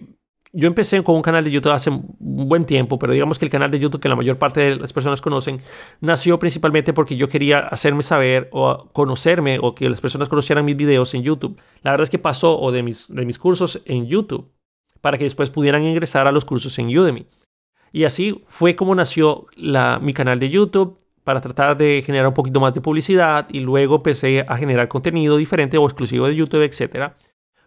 yo 0.58 0.68
empecé 0.68 1.04
con 1.04 1.16
un 1.16 1.22
canal 1.22 1.44
de 1.44 1.50
YouTube 1.50 1.72
hace 1.72 1.90
un 1.90 2.16
buen 2.18 2.64
tiempo, 2.64 2.98
pero 2.98 3.12
digamos 3.12 3.38
que 3.38 3.44
el 3.44 3.50
canal 3.50 3.70
de 3.70 3.78
YouTube 3.78 4.00
que 4.00 4.08
la 4.08 4.16
mayor 4.16 4.38
parte 4.38 4.60
de 4.60 4.76
las 4.76 4.90
personas 4.90 5.20
conocen 5.20 5.60
nació 6.00 6.38
principalmente 6.38 6.94
porque 6.94 7.14
yo 7.14 7.28
quería 7.28 7.58
hacerme 7.58 8.02
saber 8.02 8.48
o 8.52 8.88
conocerme 8.94 9.58
o 9.60 9.74
que 9.74 9.86
las 9.90 10.00
personas 10.00 10.30
conocieran 10.30 10.64
mis 10.64 10.74
videos 10.74 11.12
en 11.12 11.22
YouTube. 11.22 11.60
La 11.82 11.90
verdad 11.90 12.04
es 12.04 12.10
que 12.10 12.18
pasó 12.18 12.70
de 12.72 12.82
mis, 12.82 13.06
de 13.08 13.26
mis 13.26 13.38
cursos 13.38 13.82
en 13.84 14.06
YouTube 14.06 14.50
para 15.02 15.18
que 15.18 15.24
después 15.24 15.50
pudieran 15.50 15.82
ingresar 15.82 16.26
a 16.26 16.32
los 16.32 16.46
cursos 16.46 16.78
en 16.78 16.86
Udemy. 16.86 17.26
Y 17.92 18.04
así 18.04 18.42
fue 18.46 18.74
como 18.76 18.94
nació 18.94 19.48
la, 19.56 19.98
mi 20.00 20.14
canal 20.14 20.40
de 20.40 20.48
YouTube 20.48 20.96
para 21.22 21.42
tratar 21.42 21.76
de 21.76 22.02
generar 22.02 22.28
un 22.28 22.34
poquito 22.34 22.60
más 22.60 22.72
de 22.72 22.80
publicidad 22.80 23.46
y 23.50 23.60
luego 23.60 23.96
empecé 23.96 24.42
a 24.48 24.56
generar 24.56 24.88
contenido 24.88 25.36
diferente 25.36 25.76
o 25.76 25.84
exclusivo 25.84 26.26
de 26.26 26.34
YouTube, 26.34 26.62
etc. 26.62 27.12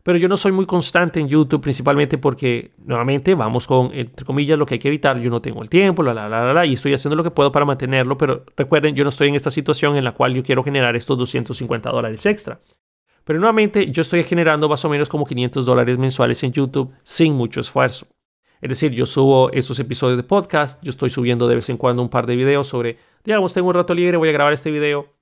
Pero 0.04 0.18
yo 0.18 0.28
no 0.28 0.38
soy 0.38 0.52
muy 0.52 0.66
constante 0.66 1.20
en 1.20 1.28
YouTube 1.28 1.62
principalmente 1.62 2.18
porque 2.18 2.72
nuevamente 2.86 3.36
vamos 3.36 3.68
con, 3.68 3.92
entre 3.94 4.26
comillas, 4.26 4.58
lo 4.58 4.66
que 4.66 4.76
hay 4.76 4.80
que 4.80 4.88
evitar. 4.88 5.20
Yo 5.20 5.30
no 5.30 5.42
tengo 5.42 5.62
el 5.62 5.70
tiempo, 5.70 6.04
la, 6.04 6.14
la, 6.14 6.30
la, 6.30 6.54
la, 6.54 6.66
y 6.66 6.74
estoy 6.74 6.94
haciendo 6.94 7.16
lo 7.16 7.24
que 7.24 7.32
puedo 7.32 7.52
para 7.52 7.66
mantenerlo, 7.66 8.18
pero 8.18 8.46
recuerden, 8.56 8.96
yo 8.96 9.04
no 9.04 9.10
estoy 9.10 9.28
en 9.28 9.36
esta 9.36 9.52
situación 9.52 9.98
en 9.98 10.04
la 10.04 10.14
cual 10.14 10.34
yo 10.34 10.44
quiero 10.44 10.64
generar 10.64 10.96
estos 10.96 11.18
250 11.18 11.90
dólares 11.92 12.26
extra. 12.26 12.60
Pero 13.26 13.40
nuevamente 13.40 13.92
yo 13.92 14.02
estoy 14.02 14.24
generando 14.24 14.70
más 14.70 14.84
o 14.86 14.90
menos 14.90 15.10
como 15.10 15.26
500 15.26 15.66
dólares 15.66 15.98
mensuales 15.98 16.42
en 16.44 16.54
YouTube 16.54 16.92
sin 17.04 17.34
mucho 17.34 17.62
esfuerzo. 17.62 18.08
Es 18.62 18.70
decir, 18.70 18.92
yo 18.92 19.06
subo 19.06 19.52
estos 19.52 19.80
episodios 19.80 20.18
de 20.18 20.24
podcast, 20.24 20.84
yo 20.84 20.90
estoy 20.90 21.10
subiendo 21.10 21.48
de 21.48 21.56
vez 21.56 21.70
en 21.70 21.78
cuando 21.78 22.02
un 22.02 22.10
par 22.10 22.26
de 22.26 22.36
videos 22.36 22.68
sobre, 22.68 22.98
digamos, 23.24 23.54
tengo 23.54 23.68
un 23.68 23.76
rato 23.76 23.94
libre, 23.94 24.18
voy 24.18 24.30
a 24.30 24.34
grabar 24.34 24.54
este 24.54 24.72
video. 24.72 25.14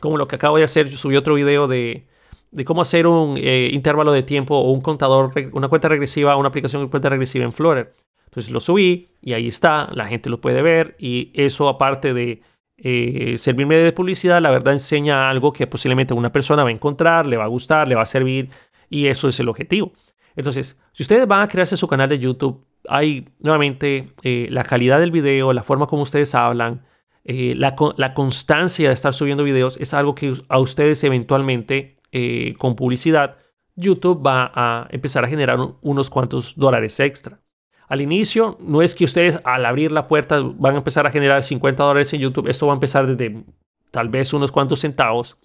Como 0.00 0.16
lo 0.18 0.28
que 0.28 0.36
acabo 0.36 0.56
de 0.56 0.64
hacer, 0.64 0.88
yo 0.88 0.96
subí 0.96 1.16
otro 1.16 1.34
video 1.34 1.66
de, 1.66 2.06
de 2.50 2.64
cómo 2.64 2.82
hacer 2.82 3.06
un 3.06 3.36
eh, 3.36 3.70
intervalo 3.72 4.12
de 4.12 4.22
tiempo 4.22 4.56
o 4.56 4.70
un 4.72 4.80
contador, 4.80 5.32
una 5.52 5.68
cuenta 5.68 5.88
regresiva, 5.88 6.36
una 6.36 6.48
aplicación 6.48 6.82
de 6.82 6.90
cuenta 6.90 7.08
regresiva 7.08 7.44
en 7.44 7.52
Flutter. 7.52 7.94
Entonces 8.24 8.52
lo 8.52 8.60
subí 8.60 9.08
y 9.20 9.32
ahí 9.32 9.48
está, 9.48 9.88
la 9.92 10.06
gente 10.06 10.30
lo 10.30 10.40
puede 10.40 10.62
ver 10.62 10.96
y 10.98 11.30
eso 11.34 11.68
aparte 11.68 12.14
de 12.14 12.42
eh, 12.76 13.34
servirme 13.38 13.76
de 13.76 13.92
publicidad, 13.92 14.40
la 14.40 14.50
verdad 14.50 14.72
enseña 14.72 15.28
algo 15.28 15.52
que 15.52 15.66
posiblemente 15.66 16.14
una 16.14 16.32
persona 16.32 16.62
va 16.62 16.70
a 16.70 16.72
encontrar, 16.72 17.26
le 17.26 17.36
va 17.36 17.44
a 17.44 17.48
gustar, 17.48 17.88
le 17.88 17.94
va 17.94 18.02
a 18.02 18.06
servir 18.06 18.50
y 18.88 19.06
eso 19.06 19.28
es 19.28 19.38
el 19.40 19.48
objetivo. 19.48 19.92
Entonces, 20.36 20.80
si 20.92 21.02
ustedes 21.02 21.26
van 21.26 21.42
a 21.42 21.48
crearse 21.48 21.76
su 21.76 21.88
canal 21.88 22.08
de 22.08 22.18
YouTube, 22.18 22.64
hay 22.88 23.28
nuevamente 23.40 24.12
eh, 24.22 24.48
la 24.50 24.64
calidad 24.64 25.00
del 25.00 25.10
video, 25.10 25.52
la 25.52 25.62
forma 25.62 25.86
como 25.86 26.02
ustedes 26.02 26.34
hablan, 26.34 26.82
eh, 27.24 27.54
la, 27.54 27.74
constancia 28.14 28.88
de 28.88 28.94
estar 28.94 29.12
subiendo 29.12 29.44
videos 29.44 29.76
es 29.78 29.92
algo 29.92 30.14
que 30.14 30.32
a 30.48 30.58
ustedes 30.58 31.04
eventualmente 31.04 31.96
eh, 32.12 32.54
con 32.58 32.76
publicidad 32.76 33.36
YouTube 33.76 34.24
va 34.24 34.52
a 34.54 34.88
empezar 34.90 35.24
a 35.24 35.28
generar 35.28 35.58
unos 35.80 36.10
cuantos 36.10 36.56
dólares 36.56 37.00
extra. 37.00 37.40
Al 37.88 38.00
inicio, 38.00 38.56
no 38.60 38.82
es 38.82 38.94
que 38.94 39.04
ustedes 39.04 39.40
al 39.44 39.66
abrir 39.66 39.90
la 39.90 40.06
puerta 40.06 40.40
van 40.40 40.74
a 40.74 40.78
empezar 40.78 41.06
a 41.06 41.10
generar 41.10 41.42
50 41.42 41.82
dólares 41.82 42.12
en 42.12 42.20
YouTube. 42.20 42.48
Esto 42.48 42.66
va 42.66 42.72
a 42.72 42.76
empezar 42.76 43.06
desde 43.06 43.44
tal 43.90 44.08
vez 44.08 44.32
unos 44.32 44.52
cuantos 44.52 44.80
centavos 44.80 45.38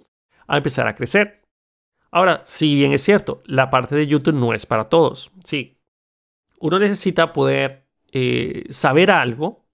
a 0.47 0.57
empezar 0.57 0.87
a 0.87 0.95
crecer. 0.95 1.41
Ahora, 2.11 2.41
si 2.45 2.75
bien 2.75 2.93
es 2.93 3.03
cierto, 3.03 3.41
la 3.45 3.69
parte 3.69 3.95
de 3.95 4.05
YouTube 4.05 4.35
no 4.35 4.53
es 4.53 4.65
para 4.65 4.89
todos. 4.89 5.31
Sí, 5.43 5.81
uno 6.59 6.79
necesita 6.79 7.33
poder 7.33 7.87
eh, 8.11 8.65
saber 8.69 9.11
algo 9.11 9.65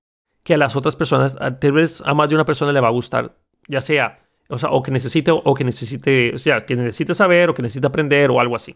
que 0.44 0.54
a 0.54 0.58
las 0.58 0.76
otras 0.76 0.96
personas, 0.96 1.36
tal 1.36 1.72
vez 1.74 2.02
a 2.06 2.14
más 2.14 2.30
de 2.30 2.36
una 2.36 2.46
persona 2.46 2.72
le 2.72 2.80
va 2.80 2.88
a 2.88 2.92
gustar, 2.92 3.38
ya 3.68 3.82
sea, 3.82 4.20
o 4.52 4.58
sea, 4.58 4.70
o 4.72 4.84
que 4.84 4.92
necesite, 4.92 5.32
o 5.32 5.54
que 5.54 5.64
necesite, 5.64 6.34
o 6.36 6.38
sea, 6.38 6.66
que 6.66 6.76
necesite 6.76 7.14
saber, 7.14 7.50
o 7.50 7.56
que 7.56 7.62
necesite 7.62 7.88
aprender, 7.88 8.30
o 8.30 8.40
algo 8.40 8.56
así. 8.56 8.76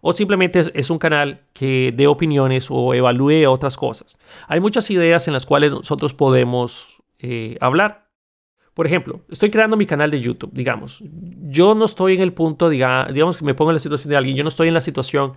O 0.00 0.12
simplemente 0.12 0.62
es, 0.74 0.90
un 0.90 0.98
canal 0.98 1.40
que 1.52 1.92
dé 1.96 2.06
opiniones 2.06 2.68
o 2.70 2.94
evalúe 2.94 3.48
otras 3.48 3.76
cosas. 3.76 4.18
Hay 4.46 4.60
muchas 4.60 4.90
ideas 4.90 5.26
en 5.26 5.32
las 5.32 5.46
cuales 5.46 5.72
nosotros 5.72 6.14
podemos 6.14 7.02
eh, 7.18 7.56
hablar. 7.60 8.06
Por 8.74 8.86
ejemplo, 8.86 9.22
estoy 9.30 9.50
creando 9.50 9.76
mi 9.76 9.86
canal 9.86 10.10
de 10.10 10.20
YouTube, 10.20 10.52
digamos. 10.52 11.02
Yo 11.48 11.74
no 11.74 11.86
estoy 11.86 12.14
en 12.14 12.20
el 12.20 12.34
punto, 12.34 12.68
diga, 12.68 13.08
digamos 13.10 13.38
que 13.38 13.44
me 13.44 13.54
pongo 13.54 13.70
en 13.70 13.76
la 13.76 13.80
situación 13.80 14.10
de 14.10 14.16
alguien, 14.16 14.36
yo 14.36 14.42
no 14.42 14.50
estoy 14.50 14.68
en 14.68 14.74
la 14.74 14.80
situación 14.80 15.32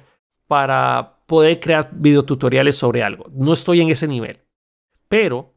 para 0.46 1.20
poder 1.26 1.60
crear 1.60 1.90
videotutoriales 1.94 2.76
sobre 2.76 3.02
algo. 3.02 3.26
No 3.32 3.54
estoy 3.54 3.82
en 3.82 3.90
ese 3.90 4.08
nivel. 4.08 4.40
Pero 5.08 5.54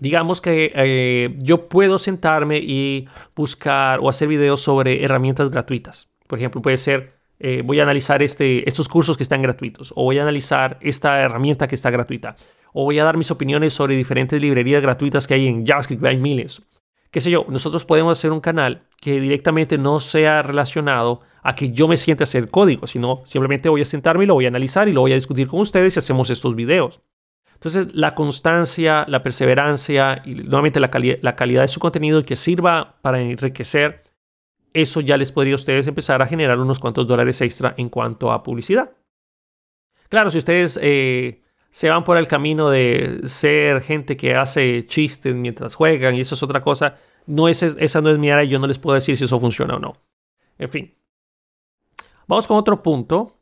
digamos 0.00 0.40
que 0.40 0.72
eh, 0.74 1.36
yo 1.38 1.68
puedo 1.68 1.98
sentarme 1.98 2.58
y 2.58 3.06
buscar 3.36 4.00
o 4.00 4.08
hacer 4.08 4.28
videos 4.28 4.62
sobre 4.62 5.04
herramientas 5.04 5.50
gratuitas. 5.50 6.10
Por 6.26 6.38
ejemplo, 6.38 6.62
puede 6.62 6.78
ser, 6.78 7.14
eh, 7.38 7.62
voy 7.64 7.80
a 7.80 7.84
analizar 7.84 8.22
este, 8.22 8.68
estos 8.68 8.88
cursos 8.88 9.16
que 9.16 9.22
están 9.22 9.42
gratuitos, 9.42 9.92
o 9.94 10.04
voy 10.04 10.18
a 10.18 10.22
analizar 10.22 10.78
esta 10.80 11.20
herramienta 11.20 11.68
que 11.68 11.74
está 11.74 11.90
gratuita, 11.90 12.36
o 12.72 12.84
voy 12.84 12.98
a 12.98 13.04
dar 13.04 13.16
mis 13.16 13.30
opiniones 13.30 13.74
sobre 13.74 13.96
diferentes 13.96 14.40
librerías 14.40 14.82
gratuitas 14.82 15.26
que 15.26 15.34
hay 15.34 15.46
en 15.46 15.66
JavaScript, 15.66 16.04
hay 16.04 16.16
miles. 16.16 16.62
Qué 17.10 17.20
sé 17.20 17.30
yo, 17.30 17.44
nosotros 17.48 17.84
podemos 17.84 18.16
hacer 18.16 18.30
un 18.30 18.40
canal 18.40 18.82
que 19.00 19.20
directamente 19.20 19.78
no 19.78 19.98
sea 19.98 20.42
relacionado 20.42 21.20
a 21.42 21.54
que 21.54 21.72
yo 21.72 21.88
me 21.88 21.96
siente 21.96 22.22
a 22.22 22.24
hacer 22.24 22.48
código, 22.48 22.86
sino 22.86 23.22
simplemente 23.24 23.68
voy 23.68 23.80
a 23.80 23.84
sentarme 23.84 24.24
y 24.24 24.26
lo 24.28 24.34
voy 24.34 24.44
a 24.44 24.48
analizar 24.48 24.88
y 24.88 24.92
lo 24.92 25.00
voy 25.00 25.12
a 25.12 25.16
discutir 25.16 25.48
con 25.48 25.60
ustedes 25.60 25.96
y 25.96 25.98
hacemos 25.98 26.30
estos 26.30 26.54
videos. 26.54 27.00
Entonces, 27.60 27.94
la 27.94 28.14
constancia, 28.14 29.04
la 29.06 29.22
perseverancia 29.22 30.22
y 30.24 30.32
nuevamente 30.34 30.80
la, 30.80 30.90
la 31.20 31.36
calidad 31.36 31.60
de 31.60 31.68
su 31.68 31.78
contenido 31.78 32.24
que 32.24 32.34
sirva 32.34 32.96
para 33.02 33.20
enriquecer, 33.20 34.02
eso 34.72 35.02
ya 35.02 35.18
les 35.18 35.30
podría 35.30 35.52
a 35.52 35.56
ustedes 35.56 35.86
empezar 35.86 36.22
a 36.22 36.26
generar 36.26 36.58
unos 36.58 36.80
cuantos 36.80 37.06
dólares 37.06 37.38
extra 37.42 37.74
en 37.76 37.90
cuanto 37.90 38.32
a 38.32 38.42
publicidad. 38.42 38.92
Claro, 40.08 40.30
si 40.30 40.38
ustedes 40.38 40.78
eh, 40.80 41.42
se 41.70 41.90
van 41.90 42.02
por 42.02 42.16
el 42.16 42.26
camino 42.26 42.70
de 42.70 43.20
ser 43.24 43.82
gente 43.82 44.16
que 44.16 44.34
hace 44.34 44.86
chistes 44.86 45.34
mientras 45.34 45.74
juegan 45.74 46.14
y 46.14 46.20
eso 46.20 46.36
es 46.36 46.42
otra 46.42 46.62
cosa, 46.62 46.96
no 47.26 47.46
es, 47.46 47.62
esa 47.62 48.00
no 48.00 48.08
es 48.08 48.16
mi 48.16 48.30
área 48.30 48.44
y 48.44 48.48
yo 48.48 48.58
no 48.58 48.68
les 48.68 48.78
puedo 48.78 48.94
decir 48.94 49.18
si 49.18 49.24
eso 49.24 49.38
funciona 49.38 49.74
o 49.74 49.78
no. 49.78 49.98
En 50.56 50.70
fin. 50.70 50.94
Vamos 52.26 52.46
con 52.46 52.56
otro 52.56 52.82
punto 52.82 53.36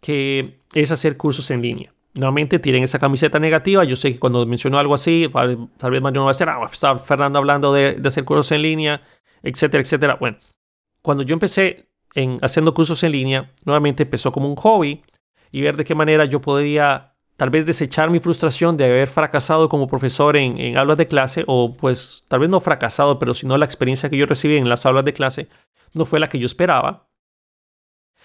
que 0.00 0.58
es 0.74 0.90
hacer 0.90 1.16
cursos 1.16 1.48
en 1.52 1.62
línea 1.62 1.94
nuevamente 2.14 2.58
tienen 2.58 2.82
esa 2.82 2.98
camiseta 2.98 3.38
negativa. 3.38 3.84
Yo 3.84 3.96
sé 3.96 4.12
que 4.12 4.18
cuando 4.18 4.44
menciono 4.46 4.78
algo 4.78 4.94
así, 4.94 5.30
tal 5.76 5.90
vez 5.90 6.02
mañana 6.02 6.24
va 6.24 6.30
a 6.30 6.34
ser, 6.34 6.48
ah, 6.48 6.68
está 6.70 6.98
Fernando 6.98 7.38
hablando 7.38 7.72
de, 7.72 8.00
hacer 8.04 8.24
cursos 8.24 8.50
en 8.52 8.62
línea, 8.62 9.02
etcétera, 9.42 9.82
etcétera. 9.82 10.16
Bueno, 10.20 10.38
cuando 11.02 11.22
yo 11.22 11.34
empecé 11.34 11.88
en 12.14 12.38
haciendo 12.42 12.74
cursos 12.74 13.02
en 13.04 13.12
línea, 13.12 13.52
nuevamente 13.64 14.02
empezó 14.02 14.32
como 14.32 14.48
un 14.48 14.56
hobby 14.56 15.02
y 15.52 15.60
ver 15.60 15.76
de 15.76 15.84
qué 15.84 15.94
manera 15.94 16.24
yo 16.24 16.40
podía 16.40 17.14
tal 17.36 17.50
vez 17.50 17.64
desechar 17.64 18.10
mi 18.10 18.18
frustración 18.18 18.76
de 18.76 18.84
haber 18.84 19.08
fracasado 19.08 19.68
como 19.68 19.86
profesor 19.86 20.36
en, 20.36 20.58
en 20.58 20.76
aulas 20.76 20.98
de 20.98 21.06
clase, 21.06 21.44
o 21.46 21.74
pues 21.74 22.24
tal 22.28 22.40
vez 22.40 22.50
no 22.50 22.60
fracasado, 22.60 23.18
pero 23.18 23.32
sino 23.32 23.56
la 23.56 23.64
experiencia 23.64 24.10
que 24.10 24.18
yo 24.18 24.26
recibí 24.26 24.56
en 24.56 24.68
las 24.68 24.84
aulas 24.84 25.06
de 25.06 25.14
clase 25.14 25.48
no 25.94 26.04
fue 26.04 26.20
la 26.20 26.28
que 26.28 26.38
yo 26.38 26.46
esperaba. 26.46 27.08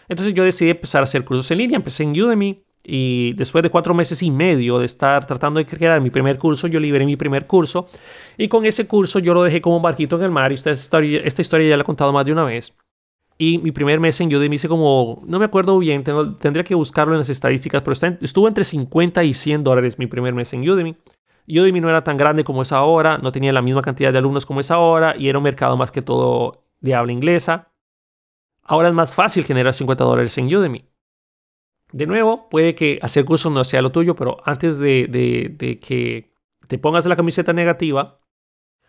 Entonces 0.07 0.33
yo 0.33 0.43
decidí 0.43 0.71
empezar 0.71 1.01
a 1.01 1.05
hacer 1.05 1.23
cursos 1.23 1.49
en 1.51 1.59
línea, 1.59 1.77
empecé 1.77 2.03
en 2.03 2.11
Udemy, 2.21 2.64
y 2.87 3.33
después 3.33 3.63
de 3.63 3.71
cuatro 3.71 3.95
meses 3.95 4.21
y 4.21 4.29
medio 4.29 4.77
de 4.77 4.85
estar 4.85 5.25
tratando 5.25 5.57
de 5.57 5.65
crear 5.65 5.99
mi 6.01 6.11
primer 6.11 6.37
curso, 6.37 6.67
yo 6.67 6.79
liberé 6.79 7.05
mi 7.05 7.17
primer 7.17 7.47
curso. 7.47 7.87
Y 8.37 8.47
con 8.47 8.63
ese 8.65 8.87
curso 8.87 9.17
yo 9.17 9.33
lo 9.33 9.41
dejé 9.41 9.59
como 9.59 9.77
un 9.77 9.81
barquito 9.81 10.17
en 10.17 10.21
el 10.21 10.31
mar. 10.31 10.51
Y 10.51 10.55
esta 10.55 10.71
historia, 10.71 11.21
esta 11.23 11.41
historia 11.41 11.67
ya 11.67 11.77
la 11.77 11.81
he 11.81 11.85
contado 11.85 12.13
más 12.13 12.25
de 12.25 12.31
una 12.31 12.43
vez. 12.43 12.77
Y 13.37 13.57
mi 13.57 13.71
primer 13.71 13.99
mes 13.99 14.21
en 14.21 14.33
Udemy 14.33 14.55
hice 14.55 14.69
como, 14.69 15.21
no 15.25 15.39
me 15.39 15.45
acuerdo 15.45 15.77
bien, 15.79 16.03
tendría 16.39 16.63
que 16.63 16.75
buscarlo 16.75 17.13
en 17.15 17.19
las 17.19 17.29
estadísticas, 17.29 17.81
pero 17.81 17.93
estuvo 18.21 18.47
entre 18.47 18.63
50 18.63 19.23
y 19.23 19.33
100 19.33 19.63
dólares 19.63 19.99
mi 19.99 20.07
primer 20.07 20.33
mes 20.33 20.53
en 20.53 20.69
Udemy. 20.69 20.95
Udemy 21.47 21.81
no 21.81 21.89
era 21.89 22.03
tan 22.03 22.17
grande 22.17 22.43
como 22.43 22.61
es 22.61 22.71
ahora, 22.71 23.17
no 23.17 23.31
tenía 23.31 23.51
la 23.51 23.61
misma 23.61 23.81
cantidad 23.81 24.11
de 24.11 24.19
alumnos 24.19 24.45
como 24.45 24.61
es 24.61 24.71
ahora 24.71 25.15
y 25.17 25.27
era 25.27 25.37
un 25.37 25.43
mercado 25.43 25.75
más 25.75 25.91
que 25.91 26.01
todo 26.01 26.63
de 26.79 26.95
habla 26.95 27.11
inglesa. 27.11 27.71
Ahora 28.63 28.87
es 28.87 28.93
más 28.93 29.15
fácil 29.15 29.43
generar 29.43 29.73
50 29.73 30.03
dólares 30.03 30.37
en 30.37 30.55
Udemy. 30.55 30.85
De 31.95 32.07
nuevo, 32.07 32.49
puede 32.49 32.75
que 32.75 32.99
hacer 33.01 33.23
cursos 33.23 33.53
no 33.53 33.63
sea 33.63 33.81
lo 33.81 33.93
tuyo, 33.93 34.17
pero 34.17 34.39
antes 34.43 34.79
de, 34.79 35.07
que 35.81 36.29
te 36.67 36.77
pongas 36.77 37.05
la 37.05 37.15
camiseta 37.15 37.53
negativa, 37.53 38.19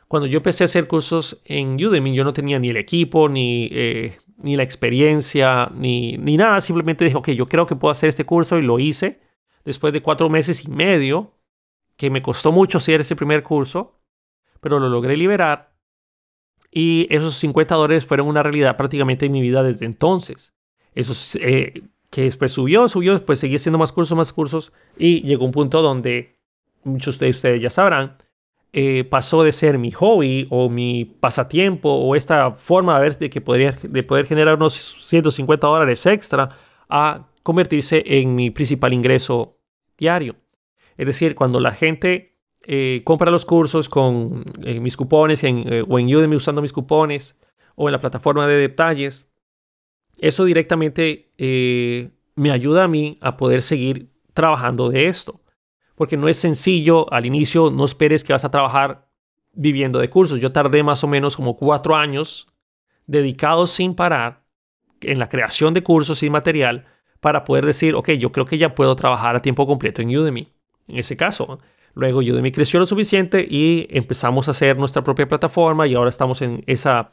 cuando 0.08 0.26
yo 0.26 0.38
empecé 0.38 0.64
a 0.64 0.66
hacer 0.66 0.88
cursos 0.88 1.40
en 1.44 1.74
Udemy, 1.74 2.16
yo 2.16 2.24
no 2.24 2.32
tenía 2.32 2.58
ni 2.58 2.70
el 2.70 2.76
equipo, 2.76 3.28
ni, 3.28 3.68
eh, 3.70 4.18
ni 4.38 4.56
la 4.56 4.64
experiencia, 4.64 5.70
ni, 5.72 6.16
ni 6.16 6.36
nada. 6.36 6.60
Simplemente 6.60 7.04
dije, 7.04 7.16
ok, 7.16 7.28
yo 7.28 7.46
creo 7.46 7.64
que 7.64 7.76
puedo 7.76 7.92
hacer 7.92 8.08
este 8.08 8.24
curso 8.24 8.58
y 8.58 8.62
lo 8.62 8.80
hice. 8.80 9.20
Después 9.64 9.92
de 9.92 10.02
cuatro 10.02 10.28
meses 10.28 10.64
y 10.64 10.68
medio, 10.68 11.32
que 11.96 12.10
me 12.10 12.22
costó 12.22 12.50
mucho 12.50 12.78
hacer 12.78 13.02
ese 13.02 13.14
primer 13.14 13.44
curso, 13.44 14.00
pero 14.60 14.80
lo 14.80 14.88
logré 14.88 15.16
liberar. 15.16 15.76
Y 16.72 17.06
esos 17.08 17.36
50 17.36 17.76
dólares 17.76 18.04
fueron 18.04 18.26
una 18.26 18.42
realidad 18.42 18.76
prácticamente 18.76 19.26
en 19.26 19.32
mi 19.32 19.42
vida 19.42 19.62
desde 19.62 19.86
entonces. 19.86 20.56
Esos, 20.92 21.36
eh, 21.36 21.84
que 22.10 22.22
después 22.22 22.52
subió, 22.52 22.88
subió, 22.88 23.12
después 23.12 23.38
seguía 23.38 23.56
haciendo 23.56 23.78
más 23.78 23.92
cursos, 23.92 24.16
más 24.16 24.32
cursos 24.32 24.72
y 24.96 25.22
llegó 25.22 25.44
un 25.44 25.52
punto 25.52 25.82
donde 25.82 26.36
muchos 26.84 27.18
de 27.18 27.30
ustedes 27.30 27.60
ya 27.60 27.70
sabrán, 27.70 28.16
eh, 28.72 29.04
pasó 29.04 29.42
de 29.42 29.52
ser 29.52 29.78
mi 29.78 29.90
hobby 29.90 30.46
o 30.50 30.68
mi 30.68 31.04
pasatiempo 31.04 31.88
o 31.88 32.14
esta 32.14 32.52
forma 32.52 32.96
de 32.96 33.02
ver 33.02 33.18
de 33.18 33.30
que 33.30 33.40
podría, 33.40 33.72
de 33.72 34.02
poder 34.02 34.26
generar 34.26 34.56
unos 34.56 34.74
150 34.74 35.66
dólares 35.66 36.04
extra 36.06 36.50
a 36.88 37.26
convertirse 37.42 38.02
en 38.06 38.34
mi 38.34 38.50
principal 38.50 38.92
ingreso 38.92 39.58
diario. 39.96 40.36
Es 40.96 41.06
decir, 41.06 41.34
cuando 41.34 41.60
la 41.60 41.72
gente 41.72 42.36
eh, 42.62 43.02
compra 43.04 43.30
los 43.30 43.44
cursos 43.44 43.88
con 43.88 44.44
eh, 44.62 44.80
mis 44.80 44.96
cupones 44.96 45.42
en, 45.44 45.86
o 45.88 45.98
en 45.98 46.14
Udemy 46.14 46.36
usando 46.36 46.60
mis 46.60 46.72
cupones 46.72 47.36
o 47.76 47.88
en 47.88 47.92
la 47.92 48.00
plataforma 48.00 48.46
de 48.46 48.56
detalles, 48.56 49.30
eso 50.18 50.44
directamente 50.44 51.32
eh, 51.38 52.10
me 52.34 52.50
ayuda 52.50 52.84
a 52.84 52.88
mí 52.88 53.18
a 53.20 53.36
poder 53.36 53.62
seguir 53.62 54.10
trabajando 54.34 54.88
de 54.88 55.06
esto. 55.06 55.40
Porque 55.94 56.16
no 56.16 56.28
es 56.28 56.36
sencillo 56.36 57.12
al 57.12 57.24
inicio, 57.24 57.70
no 57.70 57.84
esperes 57.84 58.22
que 58.22 58.32
vas 58.32 58.44
a 58.44 58.50
trabajar 58.50 59.08
viviendo 59.52 59.98
de 59.98 60.10
cursos. 60.10 60.40
Yo 60.40 60.52
tardé 60.52 60.82
más 60.82 61.02
o 61.04 61.08
menos 61.08 61.36
como 61.36 61.56
cuatro 61.56 61.96
años 61.96 62.48
dedicados 63.06 63.70
sin 63.70 63.94
parar 63.94 64.44
en 65.00 65.18
la 65.18 65.28
creación 65.28 65.74
de 65.74 65.82
cursos 65.82 66.22
y 66.22 66.30
material 66.30 66.86
para 67.20 67.44
poder 67.44 67.64
decir, 67.64 67.94
ok, 67.94 68.10
yo 68.12 68.30
creo 68.32 68.46
que 68.46 68.58
ya 68.58 68.74
puedo 68.74 68.94
trabajar 68.94 69.36
a 69.36 69.40
tiempo 69.40 69.66
completo 69.66 70.02
en 70.02 70.16
Udemy. 70.16 70.48
En 70.88 70.98
ese 70.98 71.16
caso, 71.16 71.58
luego 71.94 72.20
Udemy 72.20 72.52
creció 72.52 72.78
lo 72.78 72.86
suficiente 72.86 73.46
y 73.48 73.86
empezamos 73.90 74.48
a 74.48 74.50
hacer 74.52 74.78
nuestra 74.78 75.02
propia 75.02 75.26
plataforma 75.26 75.86
y 75.86 75.94
ahora 75.94 76.10
estamos 76.10 76.42
en 76.42 76.62
esa 76.66 77.10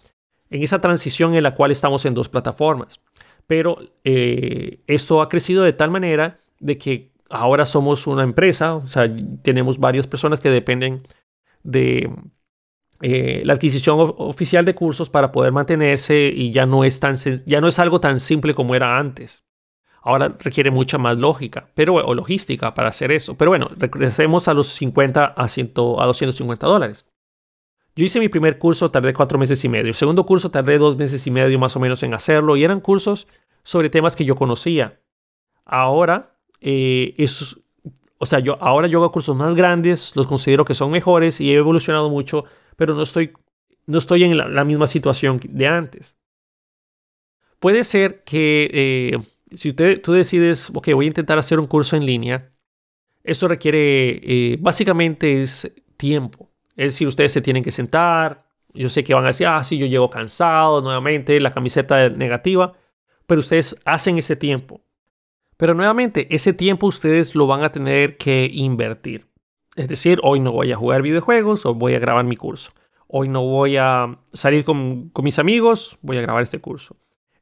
en 0.54 0.64
esa 0.64 0.80
transición 0.80 1.36
en 1.36 1.44
la 1.44 1.56
cual 1.56 1.72
estamos 1.72 2.06
en 2.06 2.14
dos 2.14 2.30
plataformas. 2.30 3.02
Pero 3.48 3.80
eh, 4.04 4.80
esto 4.88 5.22
ha 5.22 5.28
crecido 5.28 5.64
de 5.64 5.74
tal 5.74 5.90
manera 5.90 6.40
de 6.60 6.78
que 6.78 7.12
ahora 7.30 7.66
somos 7.66 8.06
una 8.06 8.24
empresa, 8.24 8.76
o 8.76 8.88
sea, 8.88 9.12
tenemos 9.42 9.80
varias 9.80 10.06
personas 10.06 10.40
que 10.40 10.50
dependen 10.50 11.08
de 11.64 12.10
eh, 13.02 13.42
la 13.44 13.54
adquisición 13.54 13.98
oficial 14.00 14.64
de 14.64 14.76
cursos 14.76 15.10
para 15.10 15.32
poder 15.32 15.52
mantenerse 15.52 16.32
y 16.34 16.52
ya 16.52 16.68
no, 16.68 16.84
es 16.84 17.00
tan, 17.00 17.16
ya 17.46 17.60
no 17.60 17.68
es 17.68 17.80
algo 17.80 18.00
tan 18.00 18.20
simple 18.20 18.54
como 18.54 18.76
era 18.76 19.00
antes. 19.00 19.44
Ahora 20.04 20.36
requiere 20.38 20.70
mucha 20.70 21.00
más 21.00 21.18
lógica, 21.18 21.70
pero 21.74 21.96
o 21.96 22.14
logística 22.14 22.74
para 22.74 22.90
hacer 22.90 23.12
eso. 23.12 23.36
Pero 23.38 23.52
bueno, 23.52 23.70
regresemos 23.76 24.48
a 24.48 24.54
los 24.54 24.68
50 24.68 25.26
a, 25.26 25.48
100, 25.48 25.72
a 25.98 26.06
250 26.06 26.68
dólares. 26.68 27.06
Yo 27.96 28.06
hice 28.06 28.20
mi 28.20 28.30
primer 28.30 28.58
curso, 28.58 28.90
tardé 28.90 29.14
cuatro 29.14 29.38
meses 29.38 29.64
y 29.64 29.70
medio. 29.70 29.90
El 29.90 29.96
segundo 29.96 30.26
curso 30.26 30.50
tardé 30.50 30.78
dos 30.78 30.98
meses 30.98 31.26
y 31.28 31.32
medio 31.32 31.60
más 31.60 31.76
o 31.76 31.80
menos 31.80 32.02
en 32.04 32.14
hacerlo 32.14 32.56
y 32.56 32.64
eran 32.64 32.82
cursos 32.82 33.28
sobre 33.64 33.90
temas 33.90 34.16
que 34.16 34.26
yo 34.26 34.36
conocía. 34.36 35.00
Ahora, 35.66 36.36
eh, 36.60 37.16
o 38.18 38.26
sea, 38.26 38.40
yo 38.40 38.58
ahora 38.62 38.88
yo 38.88 39.00
hago 39.00 39.12
cursos 39.12 39.36
más 39.36 39.54
grandes, 39.54 40.16
los 40.16 40.28
considero 40.28 40.66
que 40.66 40.76
son 40.76 40.92
mejores 40.92 41.40
y 41.40 41.52
he 41.52 41.56
evolucionado 41.56 42.10
mucho 42.10 42.46
pero 42.76 42.96
no 42.96 43.04
estoy, 43.04 43.34
no 43.86 43.98
estoy 43.98 44.24
en 44.24 44.38
la, 44.38 44.64
misma 44.64 44.88
situación 44.88 45.40
de 45.44 45.68
antes. 45.68 46.18
Puede 47.60 47.84
ser 47.84 48.24
que 48.24 48.70
eh, 48.74 49.20
si 49.56 49.70
usted, 49.70 50.02
tú 50.02 50.12
decides, 50.14 50.70
ok, 50.74 50.90
voy 50.94 51.06
a 51.06 51.08
intentar 51.08 51.38
hacer 51.38 51.60
un 51.60 51.68
curso 51.68 51.96
en 51.96 52.06
línea, 52.06 52.52
eso 53.24 53.48
requiere, 53.48 54.20
eh, 54.24 54.58
básicamente 54.60 55.42
es 55.42 55.74
tiempo. 55.98 56.53
Es 56.76 56.94
decir, 56.94 57.08
ustedes 57.08 57.32
se 57.32 57.42
tienen 57.42 57.64
que 57.64 57.72
sentar. 57.72 58.46
Yo 58.74 58.90
sé 58.90 59.04
que 59.04 59.14
van 59.14 59.24
a 59.26 59.28
decir, 59.28 59.48
ah, 59.48 59.64
sí, 59.64 59.78
yo 59.78 59.86
llego 59.86 60.10
cansado 60.10 60.82
nuevamente, 60.82 61.40
la 61.40 61.54
camiseta 61.54 62.10
negativa, 62.10 62.74
pero 63.28 63.40
ustedes 63.40 63.76
hacen 63.86 64.18
ese 64.18 64.36
tiempo. 64.36 64.82
Pero 65.58 65.76
nuevamente, 65.76 66.28
ese 66.34 66.54
tiempo 66.54 66.88
ustedes 66.88 67.36
lo 67.36 67.46
van 67.46 67.64
a 67.64 67.72
tener 67.72 68.18
que 68.18 68.50
invertir. 68.52 69.28
Es 69.76 69.88
decir, 69.88 70.20
hoy 70.24 70.40
no 70.40 70.52
voy 70.52 70.72
a 70.72 70.76
jugar 70.76 71.02
videojuegos 71.02 71.66
o 71.66 71.74
voy 71.74 71.94
a 71.94 72.00
grabar 72.00 72.26
mi 72.26 72.36
curso. 72.36 72.72
Hoy 73.08 73.28
no 73.28 73.44
voy 73.44 73.78
a 73.78 74.18
salir 74.34 74.66
con, 74.66 75.10
con 75.10 75.24
mis 75.24 75.38
amigos, 75.38 76.00
voy 76.02 76.18
a 76.18 76.22
grabar 76.22 76.42
este 76.42 76.60
curso. 76.60 76.96